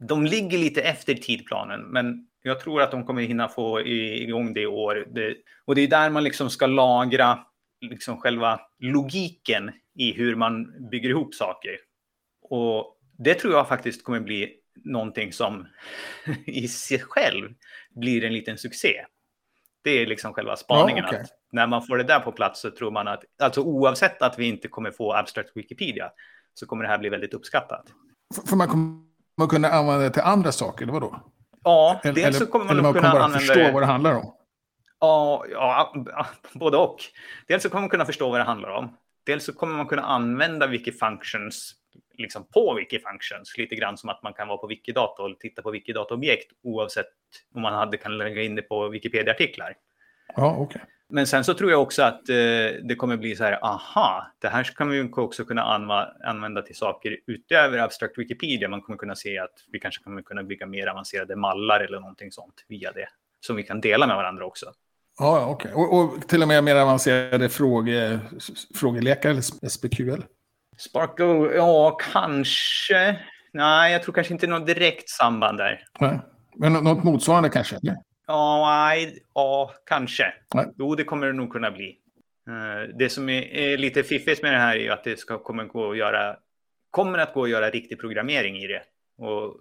de 0.08 0.26
ligger 0.26 0.58
lite 0.58 0.82
efter 0.82 1.14
tidplanen, 1.14 1.80
men 1.80 2.26
jag 2.42 2.60
tror 2.60 2.82
att 2.82 2.90
de 2.90 3.06
kommer 3.06 3.22
hinna 3.22 3.48
få 3.48 3.80
igång 3.80 4.54
det 4.54 4.60
i 4.60 4.66
år. 4.66 5.06
Det, 5.14 5.36
och 5.64 5.74
det 5.74 5.80
är 5.80 5.88
där 5.88 6.10
man 6.10 6.24
liksom 6.24 6.50
ska 6.50 6.66
lagra 6.66 7.38
liksom 7.80 8.20
själva 8.20 8.60
logiken 8.78 9.70
i 9.98 10.12
hur 10.12 10.36
man 10.36 10.88
bygger 10.90 11.08
ihop 11.08 11.34
saker. 11.34 11.78
Och 12.42 12.98
det 13.18 13.34
tror 13.34 13.52
jag 13.52 13.68
faktiskt 13.68 14.04
kommer 14.04 14.20
bli 14.20 14.61
någonting 14.74 15.32
som 15.32 15.66
i 16.46 16.68
sig 16.68 16.98
själv 16.98 17.54
blir 17.90 18.24
en 18.24 18.32
liten 18.32 18.58
succé. 18.58 19.04
Det 19.84 19.90
är 19.90 20.06
liksom 20.06 20.34
själva 20.34 20.56
spaningen. 20.56 21.04
Ja, 21.04 21.08
okay. 21.08 21.20
att 21.20 21.30
när 21.52 21.66
man 21.66 21.86
får 21.86 21.96
det 21.96 22.04
där 22.04 22.20
på 22.20 22.32
plats 22.32 22.60
så 22.60 22.70
tror 22.70 22.90
man 22.90 23.08
att, 23.08 23.24
alltså 23.42 23.60
oavsett 23.60 24.22
att 24.22 24.38
vi 24.38 24.48
inte 24.48 24.68
kommer 24.68 24.90
få 24.90 25.12
abstract 25.12 25.50
Wikipedia, 25.54 26.10
så 26.54 26.66
kommer 26.66 26.84
det 26.84 26.90
här 26.90 26.98
bli 26.98 27.08
väldigt 27.08 27.34
uppskattat. 27.34 27.84
För 28.46 28.56
man 28.56 28.68
kommer 28.68 29.48
kunna 29.48 29.68
använda 29.68 30.02
det 30.02 30.10
till 30.10 30.22
andra 30.22 30.52
saker, 30.52 30.82
eller 30.82 30.92
vadå? 30.92 31.20
Ja, 31.64 32.00
eller, 32.02 32.14
dels 32.14 32.38
så 32.38 32.46
kommer 32.46 32.64
man, 32.64 32.72
eller 32.72 32.82
man 32.82 32.92
kunna 32.92 33.12
bara 33.12 33.28
förstå 33.28 33.54
det. 33.54 33.72
vad 33.72 33.82
det 33.82 33.86
handlar 33.86 34.14
om. 34.14 34.34
Ja, 35.00 35.44
ja, 35.50 35.92
både 36.52 36.76
och. 36.76 36.96
Dels 37.46 37.62
så 37.62 37.68
kommer 37.68 37.80
man 37.80 37.90
kunna 37.90 38.04
förstå 38.04 38.30
vad 38.30 38.40
det 38.40 38.44
handlar 38.44 38.70
om. 38.70 38.96
Dels 39.26 39.44
så 39.44 39.52
kommer 39.52 39.76
man 39.76 39.86
kunna 39.86 40.02
använda 40.02 40.66
Wikifunctions 40.66 41.74
liksom 42.22 42.46
på 42.54 42.74
Wikifunctions, 42.74 43.58
lite 43.58 43.74
grann 43.74 43.98
som 43.98 44.08
att 44.08 44.22
man 44.22 44.32
kan 44.32 44.48
vara 44.48 44.58
på 44.58 44.66
Wikidata 44.66 45.22
och 45.22 45.40
titta 45.40 45.62
på 45.62 45.70
Wikidata-objekt 45.70 46.52
oavsett 46.62 47.06
om 47.54 47.62
man 47.62 47.72
hade 47.72 47.96
kan 47.96 48.18
lägga 48.18 48.42
in 48.42 48.54
det 48.54 48.62
på 48.62 48.88
Wikipedia-artiklar. 48.88 49.76
Ja, 50.36 50.56
okay. 50.56 50.82
Men 51.08 51.26
sen 51.26 51.44
så 51.44 51.54
tror 51.54 51.70
jag 51.70 51.82
också 51.82 52.02
att 52.02 52.28
eh, 52.28 52.34
det 52.82 52.96
kommer 52.98 53.16
bli 53.16 53.36
så 53.36 53.44
här, 53.44 53.64
aha, 53.64 54.26
det 54.38 54.48
här 54.48 54.64
kan 54.64 54.88
vi 54.88 55.08
också 55.12 55.44
kunna 55.44 55.62
anva 55.62 56.08
använda 56.24 56.62
till 56.62 56.76
saker 56.76 57.18
utöver 57.26 57.78
abstract 57.78 58.18
Wikipedia. 58.18 58.68
Man 58.68 58.82
kommer 58.82 58.98
kunna 58.98 59.14
se 59.14 59.38
att 59.38 59.54
vi 59.72 59.80
kanske 59.80 60.04
kommer 60.04 60.22
kunna 60.22 60.42
bygga 60.42 60.66
mer 60.66 60.86
avancerade 60.86 61.36
mallar 61.36 61.80
eller 61.80 62.00
någonting 62.00 62.32
sånt 62.32 62.64
via 62.68 62.92
det. 62.92 63.08
Som 63.40 63.56
vi 63.56 63.62
kan 63.62 63.80
dela 63.80 64.06
med 64.06 64.16
varandra 64.16 64.44
också. 64.44 64.72
Ja, 65.18 65.46
okej. 65.46 65.72
Okay. 65.72 65.84
Och, 65.84 65.98
och, 65.98 66.28
till 66.28 66.42
och 66.42 66.48
med 66.48 66.64
mer 66.64 66.76
avancerade 66.76 67.48
fråge, 67.48 68.20
frågelekar 68.74 69.30
eller 69.30 69.68
SPQL? 69.68 70.22
Sparkle, 70.88 71.56
ja, 71.56 71.98
kanske. 72.12 73.18
Nej, 73.52 73.92
jag 73.92 74.02
tror 74.02 74.14
kanske 74.14 74.32
inte 74.32 74.46
något 74.46 74.66
direkt 74.66 75.08
samband 75.08 75.58
där. 75.58 75.84
Nej. 76.00 76.20
Men 76.56 76.72
något 76.72 77.04
motsvarande 77.04 77.48
kanske? 77.48 77.76
Eller? 77.76 77.96
Ja, 78.26 78.66
nej, 78.66 79.22
ja, 79.34 79.74
kanske. 79.86 80.34
Nej. 80.54 80.66
Jo, 80.78 80.94
det 80.94 81.04
kommer 81.04 81.26
det 81.26 81.32
nog 81.32 81.52
kunna 81.52 81.70
bli. 81.70 81.98
Eh, 82.48 82.96
det 82.98 83.08
som 83.08 83.28
är, 83.28 83.76
lite 83.76 84.02
fiffigt 84.02 84.42
med 84.42 84.52
det 84.52 84.58
här 84.58 84.76
är 84.76 84.90
att 84.90 85.04
det 85.04 85.18
ska, 85.18 85.38
kommer, 85.38 85.64
gå 85.64 85.90
att 85.90 85.96
göra, 85.96 86.36
kommer 86.90 87.18
att 87.18 87.34
gå 87.34 87.44
att 87.44 87.50
göra 87.50 87.70
riktig 87.70 88.00
programmering 88.00 88.56
i 88.56 88.66
det. 88.66 88.82
Och 89.18 89.56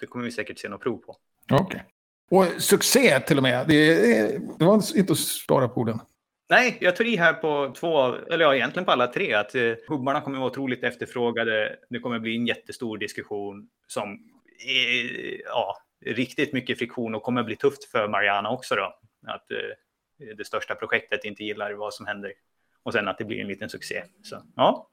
det 0.00 0.06
kommer 0.06 0.24
vi 0.24 0.30
säkert 0.30 0.58
se 0.58 0.68
något 0.68 0.82
prov 0.82 0.96
på. 0.96 1.16
Okej. 1.50 1.64
Okay. 1.66 1.80
Och 2.30 2.62
succé 2.62 3.20
till 3.20 3.36
och 3.36 3.42
med. 3.42 3.68
Det, 3.68 3.98
det 4.58 4.64
var 4.64 4.96
inte 4.96 5.12
att 5.12 5.18
spara 5.18 5.68
på 5.68 5.80
orden. 5.80 6.00
Nej, 6.48 6.78
jag 6.80 6.96
tar 6.96 7.04
i 7.04 7.16
här 7.16 7.32
på 7.32 7.74
två, 7.76 8.14
eller 8.14 8.44
ja, 8.44 8.54
egentligen 8.54 8.84
på 8.84 8.92
alla 8.92 9.06
tre, 9.06 9.34
att 9.34 9.54
eh, 9.54 9.72
hubbarna 9.88 10.20
kommer 10.20 10.38
vara 10.38 10.50
otroligt 10.50 10.84
efterfrågade. 10.84 11.76
Det 11.90 11.98
kommer 11.98 12.18
bli 12.18 12.36
en 12.36 12.46
jättestor 12.46 12.98
diskussion 12.98 13.68
som 13.86 14.18
är, 14.66 15.40
ja, 15.44 15.76
riktigt 16.04 16.52
mycket 16.52 16.78
friktion 16.78 17.14
och 17.14 17.22
kommer 17.22 17.42
bli 17.42 17.56
tufft 17.56 17.84
för 17.84 18.08
Mariana 18.08 18.50
också 18.50 18.74
då. 18.74 18.98
Att 19.26 19.50
eh, 19.50 20.36
det 20.36 20.44
största 20.44 20.74
projektet 20.74 21.24
inte 21.24 21.44
gillar 21.44 21.72
vad 21.72 21.94
som 21.94 22.06
händer. 22.06 22.32
Och 22.82 22.92
sen 22.92 23.08
att 23.08 23.18
det 23.18 23.24
blir 23.24 23.40
en 23.40 23.48
liten 23.48 23.68
succé. 23.68 24.02
Så, 24.22 24.42
ja. 24.56 24.88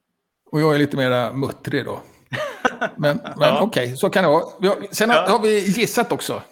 Och 0.52 0.62
jag 0.62 0.76
är 0.76 0.80
lite 0.80 0.98
mera 0.98 1.34
muttrig 1.34 1.86
då. 1.86 2.02
Men, 2.96 3.18
men 3.18 3.34
ja. 3.40 3.62
okej, 3.62 3.84
okay, 3.84 3.96
så 3.96 4.10
kan 4.10 4.24
det 4.24 4.30
vara. 4.30 4.76
Sen 4.92 5.10
ja. 5.10 5.26
har 5.30 5.40
vi 5.40 5.60
gissat 5.60 6.12
också. 6.12 6.44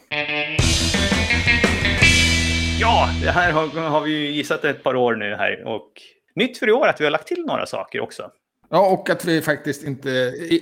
Ja, 2.80 3.10
det 3.22 3.32
här 3.32 3.52
har, 3.52 3.68
har 3.68 4.02
vi 4.02 4.32
gissat 4.32 4.66
ett 4.66 4.84
par 4.84 4.96
år 4.96 5.16
nu 5.16 5.36
här. 5.36 5.64
Och 5.64 5.92
nytt 6.36 6.58
för 6.58 6.70
i 6.70 6.72
år 6.72 6.88
att 6.88 7.02
vi 7.02 7.04
har 7.04 7.12
lagt 7.12 7.28
till 7.28 7.46
några 7.46 7.66
saker 7.66 8.02
också. 8.02 8.32
Ja, 8.70 8.90
och 8.90 9.10
att 9.10 9.26
vi 9.26 9.42
faktiskt 9.42 9.84
inte... 9.84 10.10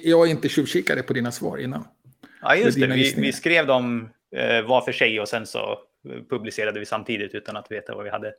Jag 0.03 0.27
inte 0.27 0.49
tjuvkikade 0.49 1.03
på 1.03 1.13
dina 1.13 1.31
svar 1.31 1.57
innan. 1.57 1.87
Ja, 2.41 2.55
just 2.55 2.79
det. 2.79 2.87
Vi, 2.87 3.13
vi, 3.17 3.33
skrev 3.33 3.67
dem 3.67 4.09
eh, 4.35 4.67
var 4.67 4.81
för 4.81 4.91
sig 4.91 5.19
och 5.19 5.27
sen 5.27 5.45
så 5.45 5.79
publicerade 6.29 6.79
vi 6.79 6.85
samtidigt 6.85 7.35
utan 7.35 7.57
att 7.57 7.71
veta 7.71 7.95
vad 7.95 8.03
vi 8.03 8.09
hade. 8.09 8.33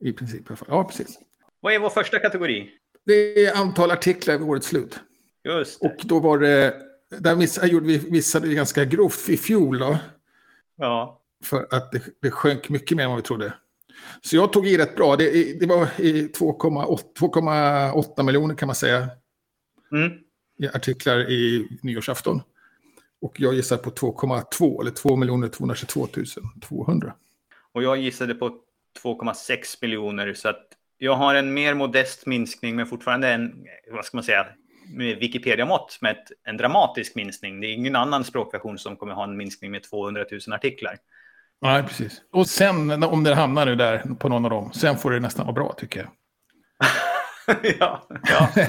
I 0.00 0.12
princip. 0.12 0.42
Ja, 0.68 0.84
precis. 0.84 1.18
Vad 1.60 1.72
är 1.72 1.78
vår 1.78 1.90
första 1.90 2.18
kategori? 2.18 2.70
Det 3.06 3.46
är 3.46 3.56
antal 3.56 3.90
artiklar 3.90 4.38
vid 4.38 4.48
årets 4.48 4.66
slut. 4.66 5.00
Just 5.44 5.80
det. 5.80 5.88
Och 5.88 5.96
då 6.04 6.20
var 6.20 6.38
det... 6.38 6.74
Där 7.18 7.36
missade, 7.36 7.68
gjorde 7.68 7.86
vi 7.86 8.10
missade 8.10 8.54
ganska 8.54 8.84
grovt 8.84 9.28
i 9.28 9.36
fjol 9.36 9.78
då. 9.78 9.98
Ja. 10.76 11.20
För 11.44 11.66
att 11.70 11.92
det, 11.92 12.02
det 12.22 12.30
sjönk 12.30 12.68
mycket 12.68 12.96
mer 12.96 13.04
än 13.04 13.10
vad 13.10 13.18
vi 13.18 13.22
trodde. 13.22 13.52
Så 14.20 14.36
jag 14.36 14.52
tog 14.52 14.66
i 14.66 14.78
rätt 14.78 14.96
bra. 14.96 15.16
Det, 15.16 15.60
det 15.60 15.66
var 15.66 15.86
2,8 15.86 18.22
miljoner 18.22 18.54
kan 18.54 18.66
man 18.66 18.76
säga. 18.76 19.08
Mm. 19.92 20.12
I 20.58 20.66
artiklar 20.66 21.30
i 21.30 21.68
nyårsafton. 21.82 22.42
Och 23.20 23.40
jag 23.40 23.54
gissar 23.54 23.76
på 23.76 23.90
2,2 23.90 24.80
eller 24.80 24.90
2 24.90 25.48
222 25.48 26.06
200. 26.68 27.14
Och 27.72 27.82
jag 27.82 27.98
gissade 27.98 28.34
på 28.34 28.48
2,6 29.02 29.76
miljoner 29.80 30.34
så 30.34 30.48
att 30.48 30.68
jag 30.98 31.14
har 31.14 31.34
en 31.34 31.54
mer 31.54 31.74
modest 31.74 32.26
minskning 32.26 32.76
men 32.76 32.86
fortfarande 32.86 33.28
en, 33.28 33.66
vad 33.90 34.04
ska 34.04 34.16
man 34.16 34.24
säga, 34.24 34.46
med 34.86 35.18
Wikipedia-mått 35.18 35.98
med 36.00 36.16
en 36.44 36.56
dramatisk 36.56 37.14
minskning. 37.14 37.60
Det 37.60 37.66
är 37.66 37.72
ingen 37.72 37.96
annan 37.96 38.24
språkversion 38.24 38.78
som 38.78 38.96
kommer 38.96 39.14
ha 39.14 39.24
en 39.24 39.36
minskning 39.36 39.70
med 39.70 39.82
200 39.82 40.24
000 40.30 40.40
artiklar. 40.54 40.98
Nej, 41.62 41.82
precis. 41.82 42.22
Och 42.32 42.46
sen 42.46 43.02
om 43.02 43.24
det 43.24 43.34
hamnar 43.34 43.66
nu 43.66 43.76
där 43.76 43.98
på 44.18 44.28
någon 44.28 44.44
av 44.44 44.50
dem, 44.50 44.72
sen 44.72 44.98
får 44.98 45.10
det 45.10 45.20
nästan 45.20 45.46
vara 45.46 45.54
bra 45.54 45.74
tycker 45.76 46.00
jag. 46.00 46.10
ja, 47.78 48.08
ja. 48.22 48.48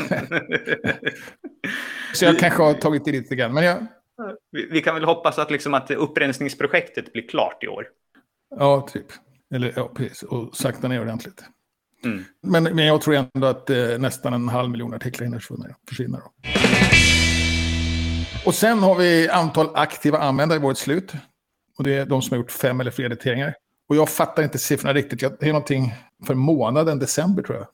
Så 2.14 2.26
jag 2.26 2.40
kanske 2.40 2.64
har 2.64 2.74
tagit 2.74 3.08
i 3.08 3.12
lite 3.12 3.36
grann. 3.36 3.54
Men 3.54 3.64
jag, 3.64 3.86
vi, 4.52 4.68
vi, 4.72 4.82
kan 4.82 4.96
väl 4.96 5.04
hoppas 5.04 5.40
att, 5.40 5.52
liksom 5.52 5.74
att 5.74 5.92
upprensningsprojektet 5.92 7.14
blir 7.14 7.28
klart 7.28 7.64
i 7.64 7.68
år. 7.68 7.88
Ja, 8.56 8.88
typ. 8.94 9.06
Eller 9.56 9.74
ja, 9.76 9.92
precis. 9.96 10.24
Och 10.24 10.56
sakta 10.56 10.88
ner 10.88 11.02
ordentligt. 11.02 11.44
Mm. 12.06 12.24
Men, 12.42 12.64
men 12.64 12.86
jag 12.86 13.02
tror 13.02 13.16
ändå 13.16 13.48
att 13.48 13.70
eh, 13.70 13.98
nästan 14.00 14.34
en 14.34 14.50
halv 14.50 14.70
miljon 14.70 14.94
artiklar 14.94 15.26
hinner 15.26 15.44
försvinna. 15.90 16.20
Då. 16.20 16.32
Och 18.46 18.56
sen 18.56 18.80
har 18.80 18.96
vi 18.96 19.30
antal 19.30 19.76
aktiva 19.76 20.18
användare 20.18 20.60
i 20.60 20.62
vårt 20.62 20.78
slut. 20.78 21.14
Och 21.78 21.84
det 21.84 21.98
är 21.98 22.06
de 22.06 22.22
som 22.22 22.36
har 22.36 22.38
gjort 22.38 22.52
fem 22.52 22.80
eller 22.80 22.92
fler 22.92 23.06
editeringar. 23.06 23.56
Och 23.90 23.96
jag 23.96 24.10
fattar 24.10 24.44
inte 24.44 24.58
siffrorna 24.58 24.94
riktigt. 24.94 25.20
Det 25.20 25.48
är 25.48 25.54
någonting 25.54 25.94
för 26.28 26.36
månaden 26.36 27.00
december 27.00 27.44
tror 27.44 27.58
jag. 27.58 27.68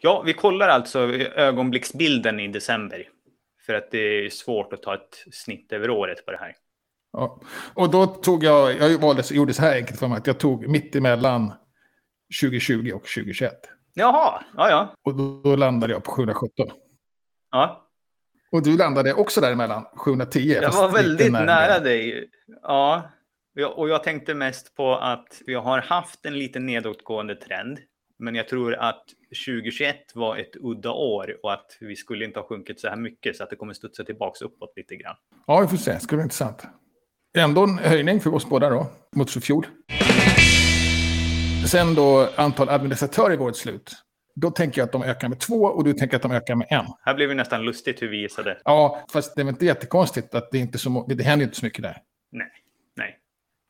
Ja, 0.00 0.22
vi 0.26 0.32
kollar 0.32 0.68
alltså 0.68 0.98
ögonblicksbilden 1.36 2.40
i 2.40 2.48
december. 2.48 3.08
För 3.66 3.74
att 3.74 3.90
det 3.90 3.98
är 3.98 4.30
svårt 4.30 4.72
att 4.72 4.82
ta 4.82 4.94
ett 4.94 5.24
snitt 5.32 5.72
över 5.72 5.90
året 5.90 6.26
på 6.26 6.30
det 6.30 6.38
här. 6.38 6.54
Ja. 7.12 7.40
Och 7.74 7.90
då 7.90 8.06
tog 8.06 8.44
jag, 8.44 8.76
jag 8.80 8.98
valde, 8.98 9.22
gjorde 9.30 9.54
så 9.54 9.62
här 9.62 9.76
enkelt 9.76 9.98
för 9.98 10.08
mig, 10.08 10.18
att 10.18 10.26
jag 10.26 10.38
tog 10.38 10.68
mitt 10.68 10.96
emellan 10.96 11.52
2020 12.42 12.92
och 12.94 13.02
2021. 13.02 13.52
Jaha, 13.94 14.42
ja 14.56 14.70
ja. 14.70 14.94
Och 15.02 15.14
då, 15.14 15.42
då 15.44 15.56
landade 15.56 15.92
jag 15.92 16.04
på 16.04 16.10
717. 16.10 16.70
Ja. 17.50 17.88
Och 18.52 18.62
du 18.62 18.76
landade 18.76 19.14
också 19.14 19.40
däremellan, 19.40 19.84
710. 19.96 20.58
Jag 20.62 20.72
var 20.72 20.88
väldigt 20.88 21.32
nära 21.32 21.78
dig. 21.78 22.28
Ja, 22.62 23.10
och 23.74 23.88
jag 23.88 24.04
tänkte 24.04 24.34
mest 24.34 24.76
på 24.76 24.96
att 24.96 25.42
vi 25.46 25.54
har 25.54 25.80
haft 25.80 26.26
en 26.26 26.38
liten 26.38 26.66
nedåtgående 26.66 27.34
trend. 27.34 27.78
Men 28.18 28.34
jag 28.34 28.48
tror 28.48 28.74
att 28.74 29.04
2021 29.46 29.96
var 30.14 30.36
ett 30.36 30.56
udda 30.60 30.90
år 30.90 31.36
och 31.42 31.52
att 31.52 31.76
vi 31.80 31.96
skulle 31.96 32.24
inte 32.24 32.38
ha 32.38 32.46
sjunkit 32.46 32.80
så 32.80 32.88
här 32.88 32.96
mycket 32.96 33.36
så 33.36 33.44
att 33.44 33.50
det 33.50 33.56
kommer 33.56 33.74
studsa 33.74 34.04
tillbaka 34.04 34.44
uppåt 34.44 34.72
lite 34.76 34.96
grann. 34.96 35.16
Ja, 35.46 35.60
vi 35.60 35.66
får 35.66 35.76
se. 35.76 35.92
Det 35.92 36.00
skulle 36.00 36.16
vara 36.16 36.24
intressant. 36.24 36.62
Ändå 37.36 37.62
en 37.62 37.78
höjning 37.78 38.20
för 38.20 38.34
oss 38.34 38.48
båda 38.48 38.70
då, 38.70 38.86
mot 39.16 39.44
fjol. 39.44 39.66
Sen 41.66 41.94
då 41.94 42.28
antal 42.36 42.68
administratörer 42.68 43.34
i 43.34 43.38
årets 43.38 43.60
slut. 43.60 43.92
Då 44.34 44.50
tänker 44.50 44.80
jag 44.80 44.86
att 44.86 44.92
de 44.92 45.02
ökar 45.02 45.28
med 45.28 45.40
två 45.40 45.62
och 45.62 45.84
du 45.84 45.92
tänker 45.92 46.16
att 46.16 46.22
de 46.22 46.32
ökar 46.32 46.54
med 46.54 46.66
en. 46.70 46.84
Här 47.02 47.14
blev 47.14 47.28
det 47.28 47.34
nästan 47.34 47.62
lustigt 47.62 48.02
hur 48.02 48.08
vi 48.08 48.20
gissade. 48.20 48.58
Ja, 48.64 49.04
fast 49.12 49.36
det 49.36 49.42
är 49.42 49.48
inte 49.48 49.66
jättekonstigt 49.66 50.34
att 50.34 50.50
det 50.50 50.58
inte 50.58 50.78
så, 50.78 51.06
det 51.08 51.22
händer 51.22 51.44
inte 51.44 51.56
så 51.56 51.66
mycket 51.66 51.82
där. 51.82 51.96
Nej. 52.32 52.61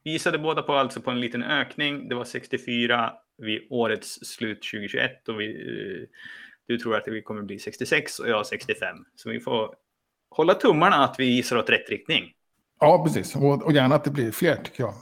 Vi 0.04 0.10
gissade 0.10 0.38
båda 0.38 0.62
på 0.62 0.72
alltså 0.72 1.00
på 1.00 1.10
en 1.10 1.20
liten 1.20 1.42
ökning. 1.42 2.08
Det 2.08 2.14
var 2.14 2.24
64 2.24 3.12
vid 3.38 3.66
årets 3.70 4.18
slut 4.24 4.62
2021 4.62 5.28
och 5.28 5.40
vi, 5.40 5.46
eh, 5.46 6.08
du 6.66 6.78
tror 6.78 6.96
att 6.96 7.04
det 7.04 7.22
kommer 7.22 7.42
bli 7.42 7.58
66 7.58 8.18
och 8.18 8.28
jag 8.28 8.46
65. 8.46 8.96
Så 9.16 9.30
vi 9.30 9.40
får 9.40 9.74
hålla 10.30 10.54
tummarna 10.54 10.96
att 10.96 11.14
vi 11.18 11.24
gissar 11.24 11.56
åt 11.56 11.70
rätt 11.70 11.90
riktning. 11.90 12.32
Ja, 12.80 13.04
precis. 13.04 13.36
Och, 13.36 13.62
och 13.62 13.72
gärna 13.72 13.94
att 13.94 14.04
det 14.04 14.10
blir 14.10 14.32
fler 14.32 14.56
tycker 14.56 14.82
jag. 14.82 14.94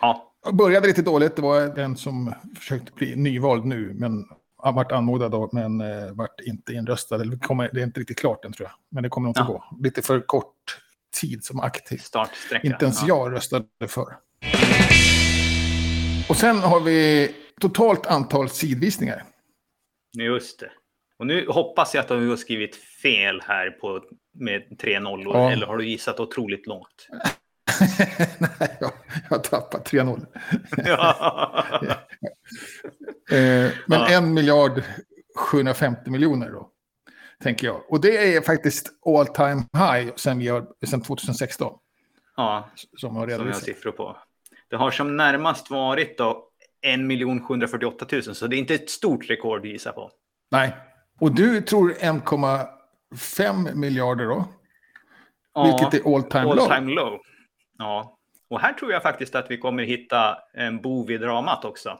Ja. 0.00 0.30
Jag 0.44 0.56
började 0.56 0.86
lite 0.86 1.02
dåligt. 1.02 1.36
Det 1.36 1.42
var 1.42 1.60
den 1.60 1.96
som 1.96 2.34
försökte 2.58 2.92
bli 2.92 3.16
nyvald 3.16 3.64
nu, 3.64 3.94
men 3.94 4.24
har 4.56 4.72
varit 4.72 4.92
anmodad 4.92 5.30
då, 5.30 5.50
men 5.52 5.80
eh, 5.80 6.12
varit 6.12 6.40
inte 6.46 6.72
inröstad. 6.72 7.18
Det, 7.18 7.38
kommer, 7.38 7.70
det 7.72 7.80
är 7.80 7.84
inte 7.84 8.00
riktigt 8.00 8.18
klart 8.18 8.44
än 8.44 8.52
tror 8.52 8.68
jag. 8.68 8.76
Men 8.90 9.02
det 9.02 9.08
kommer 9.08 9.28
nog 9.28 9.36
ja. 9.38 9.44
gå. 9.44 9.64
Lite 9.84 10.02
för 10.02 10.20
kort 10.20 10.80
tid 11.20 11.44
som 11.44 11.60
aktiv. 11.60 12.00
Inte 12.62 12.84
ens 12.84 13.02
ja. 13.02 13.08
jag 13.08 13.32
röstade 13.32 13.66
för. 13.88 14.16
Och 16.28 16.36
sen 16.36 16.56
har 16.56 16.80
vi 16.80 17.30
totalt 17.60 18.06
antal 18.06 18.48
sidvisningar. 18.48 19.24
Just 20.18 20.60
det. 20.60 20.70
Och 21.18 21.26
nu 21.26 21.46
hoppas 21.48 21.94
jag 21.94 22.02
att 22.02 22.08
du 22.08 22.28
har 22.28 22.36
skrivit 22.36 22.76
fel 22.76 23.42
här 23.46 23.70
på, 23.70 24.02
med 24.38 24.78
tre 24.78 25.00
nollor. 25.00 25.36
Ja. 25.36 25.50
Eller 25.50 25.66
har 25.66 25.76
du 25.76 25.88
gissat 25.88 26.20
otroligt 26.20 26.66
långt? 26.66 27.08
Nej, 28.38 28.76
jag, 28.80 28.92
jag 29.30 29.44
tappat 29.44 29.90
3-0. 29.92 30.26
ja. 30.84 31.64
eh, 33.30 33.70
men 33.86 34.00
ja. 34.00 34.08
en 34.08 34.34
miljard 34.34 34.82
750 35.36 36.10
miljoner 36.10 36.50
då, 36.50 36.70
tänker 37.42 37.66
jag. 37.66 37.92
Och 37.92 38.00
det 38.00 38.36
är 38.36 38.40
faktiskt 38.40 38.90
all 39.06 39.26
time 39.26 39.62
high 39.72 40.14
sen, 40.16 40.38
vi 40.38 40.48
har, 40.48 40.66
sen 40.86 41.02
2016. 41.02 41.78
Ja, 42.36 42.68
som, 42.96 43.16
har 43.16 43.28
som 43.28 43.46
jag 43.46 43.54
har 43.54 43.60
siffror 43.60 43.92
på. 43.92 44.16
Det 44.74 44.78
har 44.78 44.90
som 44.90 45.16
närmast 45.16 45.70
varit 45.70 46.18
då 46.18 46.48
1 46.82 47.00
748 47.48 48.06
000, 48.12 48.22
så 48.22 48.46
det 48.46 48.56
är 48.56 48.58
inte 48.58 48.74
ett 48.74 48.90
stort 48.90 49.30
rekord 49.30 49.60
att 49.60 49.66
gissa 49.66 49.92
på. 49.92 50.10
Nej, 50.50 50.76
och 51.20 51.34
du 51.34 51.60
tror 51.60 51.90
1,5 51.90 53.74
miljarder 53.74 54.24
då? 54.24 54.48
Ja, 55.54 55.64
vilket 55.64 56.06
är 56.06 56.14
all 56.14 56.22
time 56.22 56.44
all 56.44 56.56
low. 56.56 56.68
Time 56.68 56.94
low. 56.94 57.20
Ja, 57.78 58.18
och 58.50 58.60
här 58.60 58.72
tror 58.72 58.92
jag 58.92 59.02
faktiskt 59.02 59.34
att 59.34 59.50
vi 59.50 59.58
kommer 59.58 59.82
hitta 59.82 60.38
en 60.54 60.80
bov 60.80 61.10
i 61.10 61.18
dramat 61.18 61.64
också. 61.64 61.98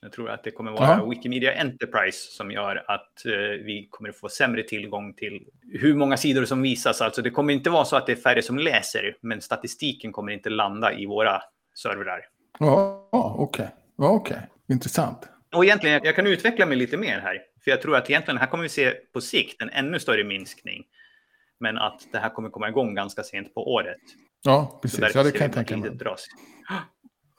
Jag 0.00 0.12
tror 0.12 0.30
att 0.30 0.44
det 0.44 0.50
kommer 0.50 0.70
vara 0.72 0.88
Aha. 0.88 1.10
Wikimedia 1.10 1.60
Enterprise 1.60 2.18
som 2.36 2.50
gör 2.50 2.84
att 2.88 3.26
eh, 3.26 3.32
vi 3.64 3.88
kommer 3.90 4.12
få 4.12 4.28
sämre 4.28 4.62
tillgång 4.62 5.14
till 5.14 5.46
hur 5.72 5.94
många 5.94 6.16
sidor 6.16 6.44
som 6.44 6.62
visas. 6.62 7.00
Alltså 7.00 7.22
det 7.22 7.30
kommer 7.30 7.52
inte 7.52 7.70
vara 7.70 7.84
så 7.84 7.96
att 7.96 8.06
det 8.06 8.12
är 8.12 8.16
färre 8.16 8.42
som 8.42 8.58
läser, 8.58 9.16
men 9.20 9.40
statistiken 9.40 10.12
kommer 10.12 10.32
inte 10.32 10.50
landa 10.50 10.92
i 10.92 11.06
våra 11.06 11.42
servrar. 11.82 12.20
Ja, 12.58 13.08
okej. 13.12 13.68
Okay. 13.96 14.16
Okay. 14.16 14.38
Intressant. 14.68 15.28
Och 15.54 15.64
egentligen, 15.64 16.00
jag 16.04 16.16
kan 16.16 16.26
utveckla 16.26 16.66
mig 16.66 16.76
lite 16.76 16.96
mer 16.96 17.20
här. 17.20 17.38
För 17.64 17.70
jag 17.70 17.82
tror 17.82 17.96
att 17.96 18.10
egentligen 18.10 18.38
här 18.38 18.46
kommer 18.46 18.62
vi 18.62 18.68
se 18.68 18.90
på 19.12 19.20
sikt 19.20 19.62
en 19.62 19.70
ännu 19.70 20.00
större 20.00 20.24
minskning. 20.24 20.84
Men 21.60 21.78
att 21.78 22.00
det 22.12 22.18
här 22.18 22.30
kommer 22.30 22.50
komma 22.50 22.68
igång 22.68 22.94
ganska 22.94 23.22
sent 23.22 23.54
på 23.54 23.72
året. 23.72 24.00
Ja, 24.42 24.78
precis. 24.82 25.14
Ja, 25.14 25.22
det 25.22 25.30
kan 25.30 25.46
jag 25.46 25.52
tänka 25.52 25.76
mig. 25.76 25.90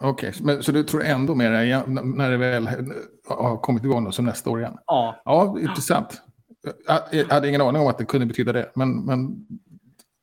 Okej, 0.02 0.34
okay. 0.41 0.62
så 0.62 0.71
du 0.71 0.84
tror 0.84 1.04
ändå 1.04 1.36
mer 1.36 1.49
när 2.15 2.32
det 2.32 2.38
väl 2.38 2.69
har 3.28 3.58
kommit 3.58 3.84
igång 3.84 4.06
då, 4.06 4.12
som 4.12 4.25
nästa 4.25 4.49
år 4.49 4.60
igen? 4.60 4.78
Ja. 4.86 5.21
Ja, 5.25 5.60
intressant. 5.60 6.21
Jag 7.12 7.25
hade 7.25 7.49
ingen 7.49 7.62
aning 7.62 7.82
om 7.82 7.88
att 7.88 7.97
det 7.97 8.06
kunde 8.06 8.25
betyda 8.25 8.54
det, 8.54 8.71
men, 8.75 9.06
men 9.06 9.47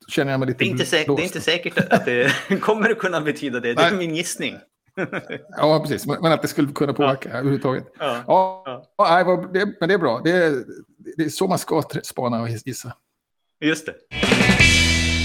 känner 0.08 0.32
jag 0.32 0.40
mig 0.40 0.48
lite 0.48 0.58
det 0.58 0.64
är, 0.64 0.70
inte 0.70 0.84
det 0.84 1.22
är 1.22 1.24
inte 1.24 1.40
säkert 1.40 1.92
att 1.92 2.04
det 2.04 2.32
kommer 2.60 2.90
att 2.90 2.98
kunna 2.98 3.20
betyda 3.20 3.60
det. 3.60 3.74
Det 3.74 3.82
är 3.82 3.96
min 3.96 4.14
gissning. 4.14 4.54
ja, 5.56 5.80
precis. 5.80 6.06
Men, 6.06 6.32
att 6.32 6.42
det 6.42 6.48
skulle 6.48 6.72
kunna 6.72 6.92
påverka 6.92 7.28
ja. 7.28 7.34
överhuvudtaget. 7.34 7.84
Ja. 7.98 8.22
Ja. 8.26 8.84
ja. 8.96 9.48
det, 9.52 9.66
men 9.80 9.88
det 9.88 9.94
är 9.94 9.98
bra. 9.98 10.20
Det 10.24 10.30
är, 10.30 10.64
det 11.16 11.24
är 11.24 11.28
så 11.28 11.46
man 11.48 11.58
ska 11.58 11.82
spana 12.02 12.42
och 12.42 12.48
gissa. 12.48 12.92
Just 13.60 13.86
det. 13.86 13.94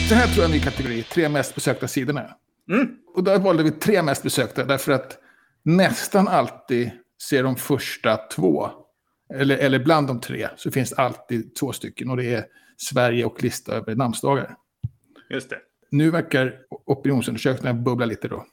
Så 0.09 0.15
här 0.15 0.27
tror 0.27 0.37
jag 0.37 0.45
en 0.45 0.51
ny 0.51 0.59
kategori. 0.59 1.03
Tre 1.03 1.29
mest 1.29 1.55
besökta 1.55 1.87
sidorna. 1.87 2.35
Mm. 2.69 2.95
Och 3.15 3.23
där 3.23 3.39
valde 3.39 3.63
vi 3.63 3.71
tre 3.71 4.01
mest 4.01 4.23
besökta 4.23 4.65
därför 4.65 4.91
att 4.91 5.17
nästan 5.63 6.27
alltid 6.27 6.91
ser 7.21 7.43
de 7.43 7.55
första 7.55 8.17
två, 8.17 8.69
eller, 9.33 9.57
eller 9.57 9.79
bland 9.79 10.07
de 10.07 10.21
tre, 10.21 10.47
så 10.55 10.71
finns 10.71 10.93
alltid 10.93 11.55
två 11.55 11.71
stycken. 11.73 12.09
Och 12.09 12.17
det 12.17 12.33
är 12.33 12.45
Sverige 12.77 13.25
och 13.25 13.43
lista 13.43 13.73
över 13.73 13.95
namnsdagar. 13.95 14.55
Just 15.31 15.49
det. 15.49 15.59
Nu 15.89 16.11
verkar 16.11 16.59
opinionsundersökningen 16.69 17.83
bubbla 17.83 18.05
lite 18.05 18.27
då. 18.27 18.45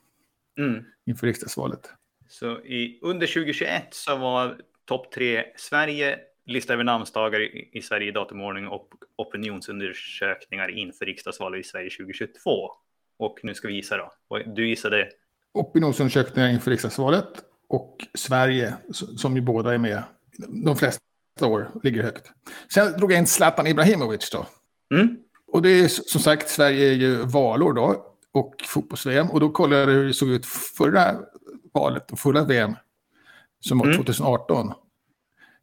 Mm. 0.59 0.85
Inför 1.07 1.27
riksdagsvalet. 1.27 1.93
Så 2.29 2.61
i, 2.61 2.99
under 3.03 3.27
2021 3.27 3.83
så 3.91 4.17
var 4.17 4.61
topp 4.85 5.12
tre 5.12 5.45
Sverige, 5.57 6.19
lista 6.47 6.73
över 6.73 6.85
namnsdagar 6.85 7.41
i, 7.41 7.71
i 7.73 7.83
Sverige 7.83 8.09
i 8.09 8.12
datumordning 8.12 8.69
och 8.69 8.88
opinionsundersökningar 9.17 10.69
inför 10.69 11.07
riksdagsvalet 11.07 11.61
i 11.61 11.69
Sverige 11.69 11.91
2022. 11.91 12.71
Och 13.19 13.38
nu 13.43 13.55
ska 13.55 13.69
vi 13.69 13.75
gissa 13.75 13.97
då. 13.97 14.12
Du 14.47 14.69
gissade? 14.69 15.09
Opinionsundersökningar 15.55 16.49
inför 16.49 16.71
riksdagsvalet 16.71 17.45
och 17.69 17.97
Sverige, 18.14 18.75
som 18.93 19.37
ju 19.37 19.43
båda 19.43 19.75
är 19.75 19.79
med. 19.79 20.03
De 20.64 20.77
flesta 20.77 21.47
år 21.47 21.71
ligger 21.83 22.03
högt. 22.03 22.31
Sen 22.75 22.93
drog 22.93 23.12
jag 23.12 23.19
in 23.19 23.27
Zlatan 23.27 23.67
Ibrahimovic 23.67 24.31
då. 24.31 24.47
Mm. 24.95 25.17
Och 25.52 25.62
det 25.62 25.68
är 25.68 25.88
som 25.88 26.20
sagt, 26.20 26.48
Sverige 26.48 26.88
är 26.88 26.94
ju 26.94 27.16
valår 27.16 27.72
då 27.72 28.04
och 28.32 28.54
fotbolls-VM. 28.66 29.30
Och 29.30 29.40
då 29.40 29.50
kollade 29.50 29.82
jag 29.82 29.88
hur 29.88 30.06
det 30.06 30.14
såg 30.14 30.28
ut 30.28 30.46
förra 30.46 31.14
valet 31.74 32.11
och 32.12 32.18
förra 32.18 32.44
VM, 32.44 32.74
som 33.61 33.78
var 33.78 33.87
mm. 33.87 33.96
2018. 33.96 34.72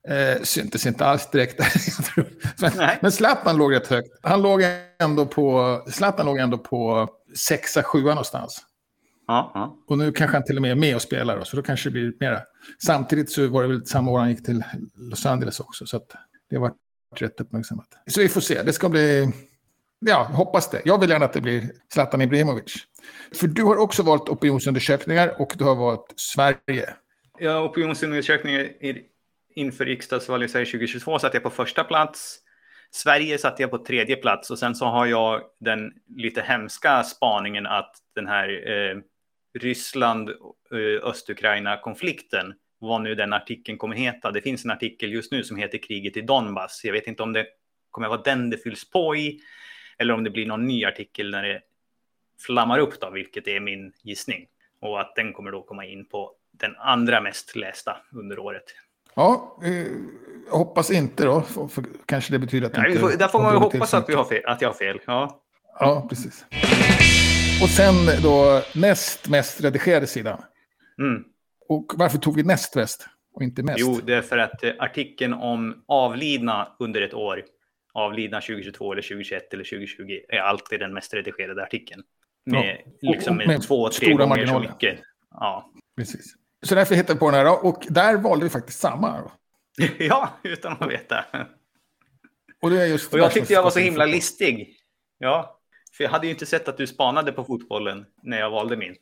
Eh, 0.07 0.41
syntes 0.43 0.85
inte 0.85 1.05
alls 1.05 1.29
direkt. 1.31 1.59
men, 2.61 2.71
men 3.01 3.11
Zlatan 3.11 3.57
låg 3.57 3.73
rätt 3.73 3.87
högt. 3.87 4.09
Han 4.21 4.41
låg 4.41 4.61
ändå 4.99 5.25
på, 5.25 5.81
Zlatan 5.87 6.25
låg 6.25 6.37
ändå 6.37 6.57
på 6.57 7.09
sexa, 7.35 7.83
sjua 7.83 8.09
någonstans. 8.09 8.65
Ja, 9.27 9.51
ja. 9.53 9.77
Och 9.87 9.97
nu 9.97 10.11
kanske 10.11 10.37
han 10.37 10.43
till 10.43 10.55
och 10.55 10.61
med 10.61 10.71
är 10.71 10.75
med 10.75 10.95
och 10.95 11.01
spelar, 11.01 11.37
då, 11.37 11.45
så 11.45 11.55
då 11.55 11.63
kanske 11.63 11.89
det 11.89 11.93
blir 11.93 12.13
mera. 12.19 12.41
Samtidigt 12.85 13.31
så 13.31 13.47
var 13.47 13.61
det 13.61 13.67
väl 13.67 13.85
samma 13.85 14.11
år 14.11 14.19
han 14.19 14.29
gick 14.29 14.45
till 14.45 14.63
Los 14.95 15.25
Angeles 15.25 15.59
också, 15.59 15.85
så 15.85 16.01
det 16.49 16.55
har 16.55 16.61
varit 16.61 16.75
rätt 17.15 17.41
uppmärksammat. 17.41 17.87
Så 18.07 18.21
vi 18.21 18.29
får 18.29 18.41
se, 18.41 18.63
det 18.63 18.73
ska 18.73 18.89
bli... 18.89 19.31
Ja, 19.99 20.23
hoppas 20.23 20.69
det. 20.69 20.81
Jag 20.85 20.99
vill 20.99 21.09
gärna 21.09 21.25
att 21.25 21.33
det 21.33 21.41
blir 21.41 21.63
Zlatan 21.93 22.21
Ibrahimovic. 22.21 22.73
För 23.35 23.47
du 23.47 23.63
har 23.63 23.77
också 23.77 24.03
valt 24.03 24.29
opinionsundersökningar 24.29 25.41
och 25.41 25.53
du 25.57 25.63
har 25.63 25.75
valt 25.75 26.13
Sverige. 26.15 26.93
Ja, 27.39 27.63
opinionsundersökningar 27.63 28.69
inför 29.55 29.85
riksdagsvalet 29.85 30.51
2022 30.51 31.19
satt 31.19 31.33
jag 31.33 31.43
på 31.43 31.49
första 31.49 31.83
plats. 31.83 32.39
Sverige 32.91 33.37
satte 33.37 33.63
jag 33.63 33.71
på 33.71 33.77
tredje 33.77 34.15
plats 34.15 34.51
och 34.51 34.59
sen 34.59 34.75
så 34.75 34.85
har 34.85 35.05
jag 35.05 35.41
den 35.59 35.91
lite 36.15 36.41
hemska 36.41 37.03
spaningen 37.03 37.65
att 37.65 37.95
den 38.15 38.27
här 38.27 38.49
eh, 38.49 38.97
Ryssland-Östukraina-konflikten, 39.59 42.47
eh, 42.47 42.53
vad 42.79 43.01
nu 43.01 43.15
den 43.15 43.33
artikeln 43.33 43.77
kommer 43.77 43.95
heta. 43.95 44.31
Det 44.31 44.41
finns 44.41 44.65
en 44.65 44.71
artikel 44.71 45.13
just 45.13 45.31
nu 45.31 45.43
som 45.43 45.57
heter 45.57 45.77
kriget 45.77 46.17
i 46.17 46.21
Donbass. 46.21 46.81
Jag 46.83 46.93
vet 46.93 47.07
inte 47.07 47.23
om 47.23 47.33
det 47.33 47.45
kommer 47.91 48.07
vara 48.07 48.21
den 48.21 48.49
det 48.49 48.57
fylls 48.57 48.89
på 48.89 49.15
i 49.15 49.39
eller 49.97 50.13
om 50.13 50.23
det 50.23 50.29
blir 50.29 50.45
någon 50.45 50.67
ny 50.67 50.85
artikel 50.85 51.31
när 51.31 51.43
det 51.43 51.61
flammar 52.45 52.79
upp 52.79 53.01
då, 53.01 53.09
vilket 53.09 53.47
är 53.47 53.59
min 53.59 53.93
gissning. 54.03 54.45
Och 54.81 55.01
att 55.01 55.15
den 55.15 55.33
kommer 55.33 55.51
då 55.51 55.61
komma 55.61 55.85
in 55.85 56.05
på 56.05 56.31
den 56.51 56.75
andra 56.75 57.21
mest 57.21 57.55
lästa 57.55 57.97
under 58.11 58.39
året. 58.39 58.63
Ja, 59.15 59.57
hoppas 60.49 60.91
inte 60.91 61.25
då. 61.25 61.41
För, 61.41 61.67
för, 61.67 61.83
kanske 62.05 62.31
det 62.31 62.39
betyder 62.39 62.67
att... 62.67 62.77
Nej, 62.77 62.89
inte 62.89 63.01
får, 63.01 63.17
där 63.17 63.27
får 63.27 63.41
man 63.41 63.53
ju 63.53 63.59
hoppas 63.59 63.93
att, 63.93 64.09
vi 64.09 64.13
har 64.13 64.23
fel, 64.23 64.45
att 64.45 64.61
jag 64.61 64.69
har 64.69 64.73
fel. 64.73 64.99
Ja, 65.05 65.41
ja 65.79 66.05
precis. 66.09 66.45
Och 67.63 67.69
sen 67.69 67.95
då 68.23 68.61
näst 68.75 69.29
mest 69.29 69.61
redigerade 69.61 70.07
sidan. 70.07 70.41
Mm. 70.99 71.23
Och 71.67 71.93
varför 71.95 72.17
tog 72.17 72.35
vi 72.35 72.43
näst 72.43 72.73
bäst 72.73 73.07
och 73.33 73.43
inte 73.43 73.63
mest? 73.63 73.79
Jo, 73.79 73.99
det 74.03 74.13
är 74.13 74.21
för 74.21 74.37
att 74.37 74.63
eh, 74.63 74.71
artikeln 74.79 75.33
om 75.33 75.83
avlidna 75.87 76.67
under 76.79 77.01
ett 77.01 77.13
år, 77.13 77.43
avlidna 77.95 78.41
2022 78.41 78.91
eller 78.91 79.01
2021 79.01 79.53
eller 79.53 79.63
2020, 79.63 80.19
är 80.29 80.39
alltid 80.39 80.79
den 80.79 80.93
mest 80.93 81.13
redigerade 81.13 81.63
artikeln. 81.63 82.03
Med, 82.45 82.81
Ja, 82.99 83.11
liksom 83.11 83.37
med, 83.37 83.47
med 83.47 83.63
två, 83.63 83.89
tre 83.89 84.07
stora 84.07 84.25
gånger 84.25 84.47
så 84.47 84.59
mycket. 84.59 84.99
Ja. 85.31 85.71
Precis. 85.97 86.35
Så 86.65 86.75
därför 86.75 86.95
hittade 86.95 87.13
jag 87.13 87.19
på 87.19 87.31
den 87.31 87.35
här. 87.35 87.45
då. 87.45 87.51
Och 87.51 87.85
där 87.89 88.17
valde 88.17 88.43
vi 88.43 88.49
faktiskt 88.49 88.79
samma. 88.79 89.31
Ja, 89.99 90.29
utan 90.43 90.77
att 90.79 90.91
veta. 90.91 91.25
Och, 92.61 92.69
det 92.69 92.81
är 92.81 92.85
just 92.85 93.13
Och 93.13 93.19
jag 93.19 93.31
tyckte 93.31 93.53
jag 93.53 93.63
var 93.63 93.69
så 93.69 93.79
himla 93.79 94.05
listig. 94.05 94.77
Ja, 95.17 95.59
för 95.97 96.03
jag 96.03 96.11
hade 96.11 96.27
ju 96.27 96.33
inte 96.33 96.45
sett 96.45 96.67
att 96.67 96.77
du 96.77 96.87
spanade 96.87 97.31
på 97.31 97.43
fotbollen 97.43 98.05
när 98.23 98.39
jag 98.39 98.49
valde 98.49 98.77
min. 98.77 98.95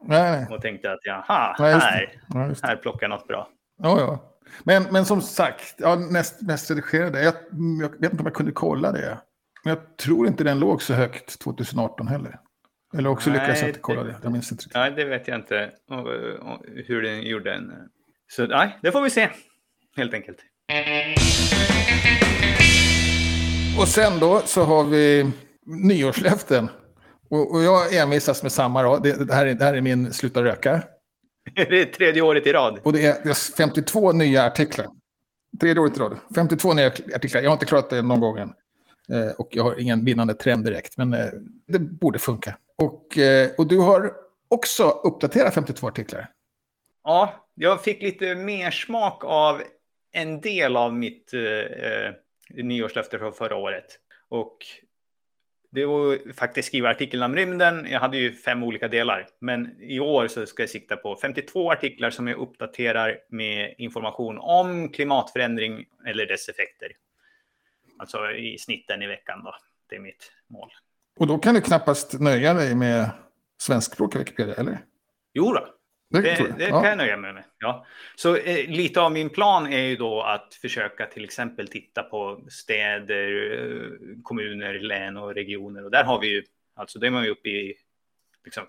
Nej, 0.00 0.30
nej. 0.30 0.56
Och 0.56 0.62
tänkte 0.62 0.92
att 0.92 1.00
jaha, 1.02 1.56
Nej, 1.58 1.74
här, 1.74 2.20
det. 2.48 2.56
här 2.62 2.76
plockar 2.76 3.08
jag 3.08 3.10
något 3.10 3.28
bra. 3.28 3.48
Ja, 3.82 4.00
ja. 4.00 4.37
Men, 4.64 4.82
men 4.90 5.04
som 5.04 5.22
sagt, 5.22 5.74
ja, 5.78 5.94
näst 5.94 6.42
mest 6.42 6.70
redigerade. 6.70 7.22
Jag, 7.22 7.34
jag 7.82 7.88
vet 8.00 8.12
inte 8.12 8.20
om 8.22 8.26
jag 8.26 8.34
kunde 8.34 8.52
kolla 8.52 8.92
det. 8.92 9.18
Men 9.64 9.74
jag 9.74 9.96
tror 9.96 10.26
inte 10.26 10.44
den 10.44 10.58
låg 10.58 10.82
så 10.82 10.94
högt 10.94 11.38
2018 11.38 12.08
heller. 12.08 12.38
Eller 12.96 13.08
också 13.10 13.30
lyckades 13.30 13.56
jag 13.56 13.62
Nej, 13.62 13.68
inte 13.68 13.80
kolla 13.80 14.02
det- 14.02 14.10
det. 14.10 14.18
Jag 14.22 14.32
minns 14.32 14.52
inte 14.52 14.62
riktigt. 14.62 14.74
Nej, 14.74 14.92
det 14.96 15.04
vet 15.04 15.28
jag 15.28 15.38
inte 15.38 15.70
och, 15.90 15.98
och, 16.52 16.62
hur 16.86 17.02
den 17.02 17.22
gjorde. 17.22 17.54
En. 17.54 17.72
Så 18.30 18.46
nej, 18.46 18.78
det 18.82 18.92
får 18.92 19.02
vi 19.02 19.10
se. 19.10 19.28
Helt 19.96 20.14
enkelt. 20.14 20.38
Och 23.78 23.88
sen 23.88 24.18
då 24.18 24.40
så 24.44 24.64
har 24.64 24.84
vi 24.84 25.30
nyårslöften. 25.66 26.68
Och, 27.30 27.54
och 27.54 27.62
jag 27.62 27.94
envisas 27.96 28.42
med 28.42 28.52
samma 28.52 28.82
då. 28.82 28.96
Det, 28.98 29.24
det, 29.26 29.34
här 29.34 29.46
är, 29.46 29.54
det 29.54 29.64
här 29.64 29.74
är 29.74 29.80
min 29.80 30.12
sluta 30.12 30.44
röka. 30.44 30.82
Det 31.70 31.80
är 31.80 31.84
tredje 31.84 32.22
året 32.22 32.46
i 32.46 32.52
rad. 32.52 32.80
Och 32.82 32.92
det 32.92 33.06
är, 33.06 33.22
det 33.24 33.30
är 33.30 33.56
52 33.56 34.12
nya 34.12 34.44
artiklar. 34.44 34.86
Tredje 35.60 35.82
året 35.82 35.96
i 35.96 36.00
rad. 36.00 36.16
52 36.34 36.74
nya 36.74 36.86
artiklar. 36.86 37.42
Jag 37.42 37.50
har 37.50 37.54
inte 37.54 37.66
klarat 37.66 37.90
det 37.90 38.02
någon 38.02 38.20
gång 38.20 38.38
än. 38.38 38.52
Eh, 39.12 39.32
och 39.38 39.48
jag 39.50 39.64
har 39.64 39.80
ingen 39.80 40.04
vinnande 40.04 40.34
trend 40.34 40.64
direkt. 40.64 40.96
Men 40.96 41.14
eh, 41.14 41.26
det 41.66 41.78
borde 41.78 42.18
funka. 42.18 42.56
Och, 42.76 43.18
eh, 43.18 43.50
och 43.58 43.66
du 43.66 43.78
har 43.78 44.12
också 44.48 44.88
uppdaterat 44.88 45.54
52 45.54 45.88
artiklar. 45.88 46.30
Ja, 47.04 47.46
jag 47.54 47.84
fick 47.84 48.02
lite 48.02 48.34
mer 48.34 48.70
smak 48.70 49.24
av 49.24 49.62
en 50.12 50.40
del 50.40 50.76
av 50.76 50.94
mitt 50.94 51.34
eh, 51.34 51.40
eh, 51.40 52.14
nyårslöfte 52.64 53.18
från 53.18 53.32
förra 53.32 53.56
året. 53.56 53.98
Och 54.28 54.56
det 55.70 55.86
var 55.86 56.32
faktiskt 56.32 56.68
skriva 56.68 56.90
artikeln 56.90 57.22
om 57.22 57.36
rymden. 57.36 57.86
Jag 57.90 58.00
hade 58.00 58.16
ju 58.18 58.34
fem 58.34 58.62
olika 58.62 58.88
delar, 58.88 59.26
men 59.38 59.82
i 59.82 60.00
år 60.00 60.28
så 60.28 60.46
ska 60.46 60.62
jag 60.62 60.70
sikta 60.70 60.96
på 60.96 61.16
52 61.16 61.72
artiklar 61.72 62.10
som 62.10 62.28
jag 62.28 62.38
uppdaterar 62.38 63.18
med 63.28 63.74
information 63.78 64.38
om 64.38 64.88
klimatförändring 64.88 65.84
eller 66.06 66.26
dess 66.26 66.48
effekter. 66.48 66.92
Alltså 67.98 68.30
i 68.30 68.58
snitten 68.58 69.02
i 69.02 69.06
veckan 69.06 69.44
då. 69.44 69.54
Det 69.88 69.96
är 69.96 70.00
mitt 70.00 70.32
mål. 70.46 70.70
Och 71.18 71.26
då 71.26 71.38
kan 71.38 71.54
du 71.54 71.60
knappast 71.60 72.20
nöja 72.20 72.54
dig 72.54 72.74
med 72.74 73.10
svenskspråkiga 73.60 74.18
Wikipedia, 74.18 74.54
eller? 74.54 74.78
Jo 75.32 75.52
då, 75.52 75.68
Det, 76.10 76.20
det 76.58 76.68
Ja. 76.68 76.80
kan 76.80 76.88
jag 76.88 76.98
nöja 76.98 77.16
mig 77.16 77.32
med. 77.32 77.44
Ja. 77.58 77.86
Så 78.16 78.36
eh, 78.36 78.68
lite 78.68 79.00
av 79.00 79.12
min 79.12 79.30
plan 79.30 79.66
är 79.72 79.78
ju 79.82 79.96
då 79.96 80.22
att 80.22 80.54
försöka 80.54 81.06
till 81.06 81.24
exempel 81.24 81.68
titta 81.68 82.02
på 82.02 82.40
städer, 82.48 83.52
eh, 83.52 84.22
kommuner, 84.22 84.74
län 84.80 85.16
och 85.16 85.34
regioner. 85.34 85.84
Och 85.84 85.90
där 85.90 86.04
har 86.04 86.20
vi 86.20 86.26
ju, 86.28 86.42
alltså 86.76 86.98
det 86.98 87.06
är 87.06 87.10
man 87.10 87.24
ju 87.24 87.30
uppe 87.30 87.48
i 87.48 87.74
liksom 88.44 88.64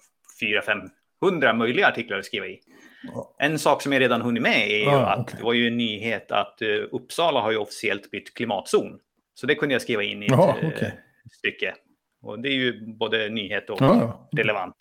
400-500 1.22 1.54
möjliga 1.54 1.88
artiklar 1.88 2.18
att 2.20 2.26
skriva 2.26 2.48
i. 2.48 2.60
Ja. 3.04 3.36
En 3.40 3.60
sak 3.60 3.82
som 3.82 3.94
jag 3.94 4.00
redan 4.02 4.22
hunnit 4.22 4.44
med 4.44 4.72
är 4.72 4.78
ju 4.78 4.84
Ja, 4.84 5.06
att 5.06 5.20
okej. 5.20 5.36
det 5.38 5.44
var 5.44 5.54
ju 5.54 5.68
en 5.68 5.78
nyhet 5.78 6.32
att 6.32 6.62
eh, 6.62 6.68
Uppsala 6.92 7.42
har 7.42 7.52
ju 7.52 7.58
officiellt 7.58 8.12
bytt 8.12 8.34
klimatzon. 8.34 9.00
Så 9.34 9.48
det 9.48 9.56
kunde 9.56 9.76
jag 9.76 9.82
skriva 9.82 10.04
in 10.04 10.24
i 10.24 10.26
ett 10.26 10.32
eh, 10.32 10.50
okej. 10.50 11.00
stycke. 11.32 11.76
Och 12.22 12.40
det 12.40 12.50
är 12.50 12.54
ju 12.54 12.86
både 12.86 13.30
nyhet 13.30 13.70
och 13.70 13.78
ja. 13.82 14.30
relevant. 14.38 14.76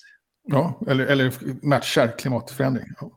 Ja, 0.51 0.81
eller, 0.89 1.07
eller 1.07 1.33
matchar 1.67 2.19
klimatförändring. 2.19 2.87
Ja. 3.01 3.11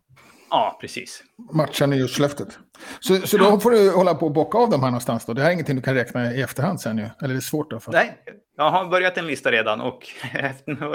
Ja, 0.50 0.78
precis. 0.82 1.24
Matchar 1.54 1.88
nyårslöftet. 1.88 2.60
Så, 3.00 3.28
så 3.28 3.38
då 3.38 3.60
får 3.60 3.72
du 3.72 3.92
hålla 3.92 4.16
på 4.16 4.26
och 4.26 4.32
bocka 4.32 4.58
av 4.58 4.70
dem 4.70 4.84
här 4.84 4.90
någonstans 4.90 5.26
då. 5.26 5.34
Det 5.34 5.42
här 5.42 5.50
är 5.50 5.54
ingenting 5.54 5.76
du 5.76 5.82
kan 5.82 5.94
räkna 5.96 6.34
i 6.34 6.42
efterhand 6.42 6.82
sen 6.82 6.98
ju. 6.98 7.10
Eller 7.22 7.34
det 7.34 7.40
är 7.40 7.42
svårt 7.42 7.70
då. 7.72 7.80
För... 7.80 7.92
Nej, 7.92 8.18
jag 8.58 8.72
har 8.72 8.86
börjat 8.86 9.18
en 9.18 9.28
lista 9.28 9.52
redan 9.52 9.82
och 9.88 10.08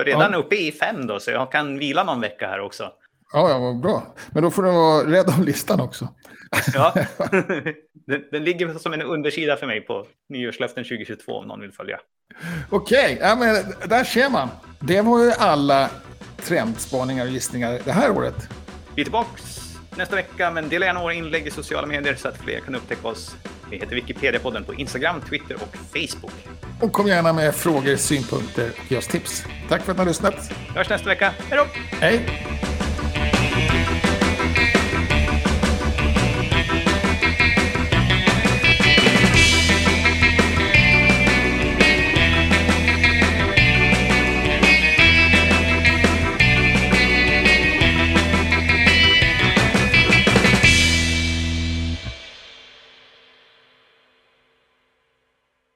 redan 0.05 0.33
Ja. 0.33 0.39
uppe 0.39 0.57
i 0.57 0.73
fem 0.73 1.07
då, 1.07 1.21
så 1.21 1.31
jag 1.31 1.53
kan 1.53 1.79
vila 1.79 2.05
någon 2.05 2.21
vecka 2.21 2.47
här 2.47 2.61
också. 2.61 2.91
Ja, 3.33 3.51
ja, 3.51 3.59
vad 3.59 3.81
bra. 3.81 4.15
Men 4.31 4.43
då 4.43 4.51
får 4.51 4.63
du 4.63 4.71
vara 4.71 5.11
rädd 5.11 5.29
om 5.39 5.45
listan 5.45 5.81
också. 5.81 6.09
Ja. 6.75 6.95
den, 8.07 8.23
den 8.33 8.45
ligger 8.45 8.79
som 8.79 8.93
en 8.93 9.03
undersida 9.03 9.57
för 9.57 9.67
mig 9.67 9.81
på 9.81 10.07
nyårslöften 10.29 10.85
2022 10.85 11.33
om 11.33 11.47
någon 11.47 11.61
vill 11.61 11.73
följa. 11.73 12.01
Okej, 12.71 13.19
ja, 13.21 13.37
men 13.37 13.55
där 13.89 14.05
ser 14.05 14.31
man. 14.31 14.49
Det 14.81 15.01
var 15.01 15.25
ju 15.25 15.33
alla 15.33 15.91
trendspaningar 16.47 17.25
och 17.25 17.31
gissningar 17.31 17.81
det 17.85 17.93
här 17.93 18.11
året. 18.11 18.49
Vi 18.95 19.03
är 19.03 19.05
tillbaks 19.05 19.77
nästa 19.97 20.17
vecka, 20.17 20.51
men 20.51 20.69
dela 20.69 20.87
gärna 20.87 21.01
våra 21.01 21.15
inlägg 21.15 21.47
i 21.47 21.51
sociala 21.51 21.87
medier 21.87 22.15
så 22.15 22.29
att 22.29 22.37
fler 22.39 22.61
kan 22.61 22.75
upptäcka 22.75 23.09
oss. 23.09 23.37
Vi 23.71 23.77
heter 23.77 23.97
Wikipedia-podden 23.97 24.65
på 24.65 24.75
Instagram, 24.75 25.21
Twitter 25.21 25.55
och 25.55 25.77
Facebook. 25.77 26.33
Och 26.81 26.93
kom 26.93 27.07
gärna 27.07 27.33
med 27.33 27.55
frågor, 27.55 27.97
synpunkter 27.97 28.71
och 28.79 28.93
ge 28.93 28.99
oss 28.99 29.07
tips. 29.09 29.45
Tack 29.69 29.83
för 29.83 29.93
att 29.93 29.99
ni 29.99 30.05
har 30.05 30.09
lyssnat. 30.09 30.53
Vi 30.69 30.79
hörs 30.79 30.89
nästa 30.89 31.09
vecka. 31.09 31.33
Hej 31.51 31.59
då! 31.59 31.67
Hej! 32.01 32.66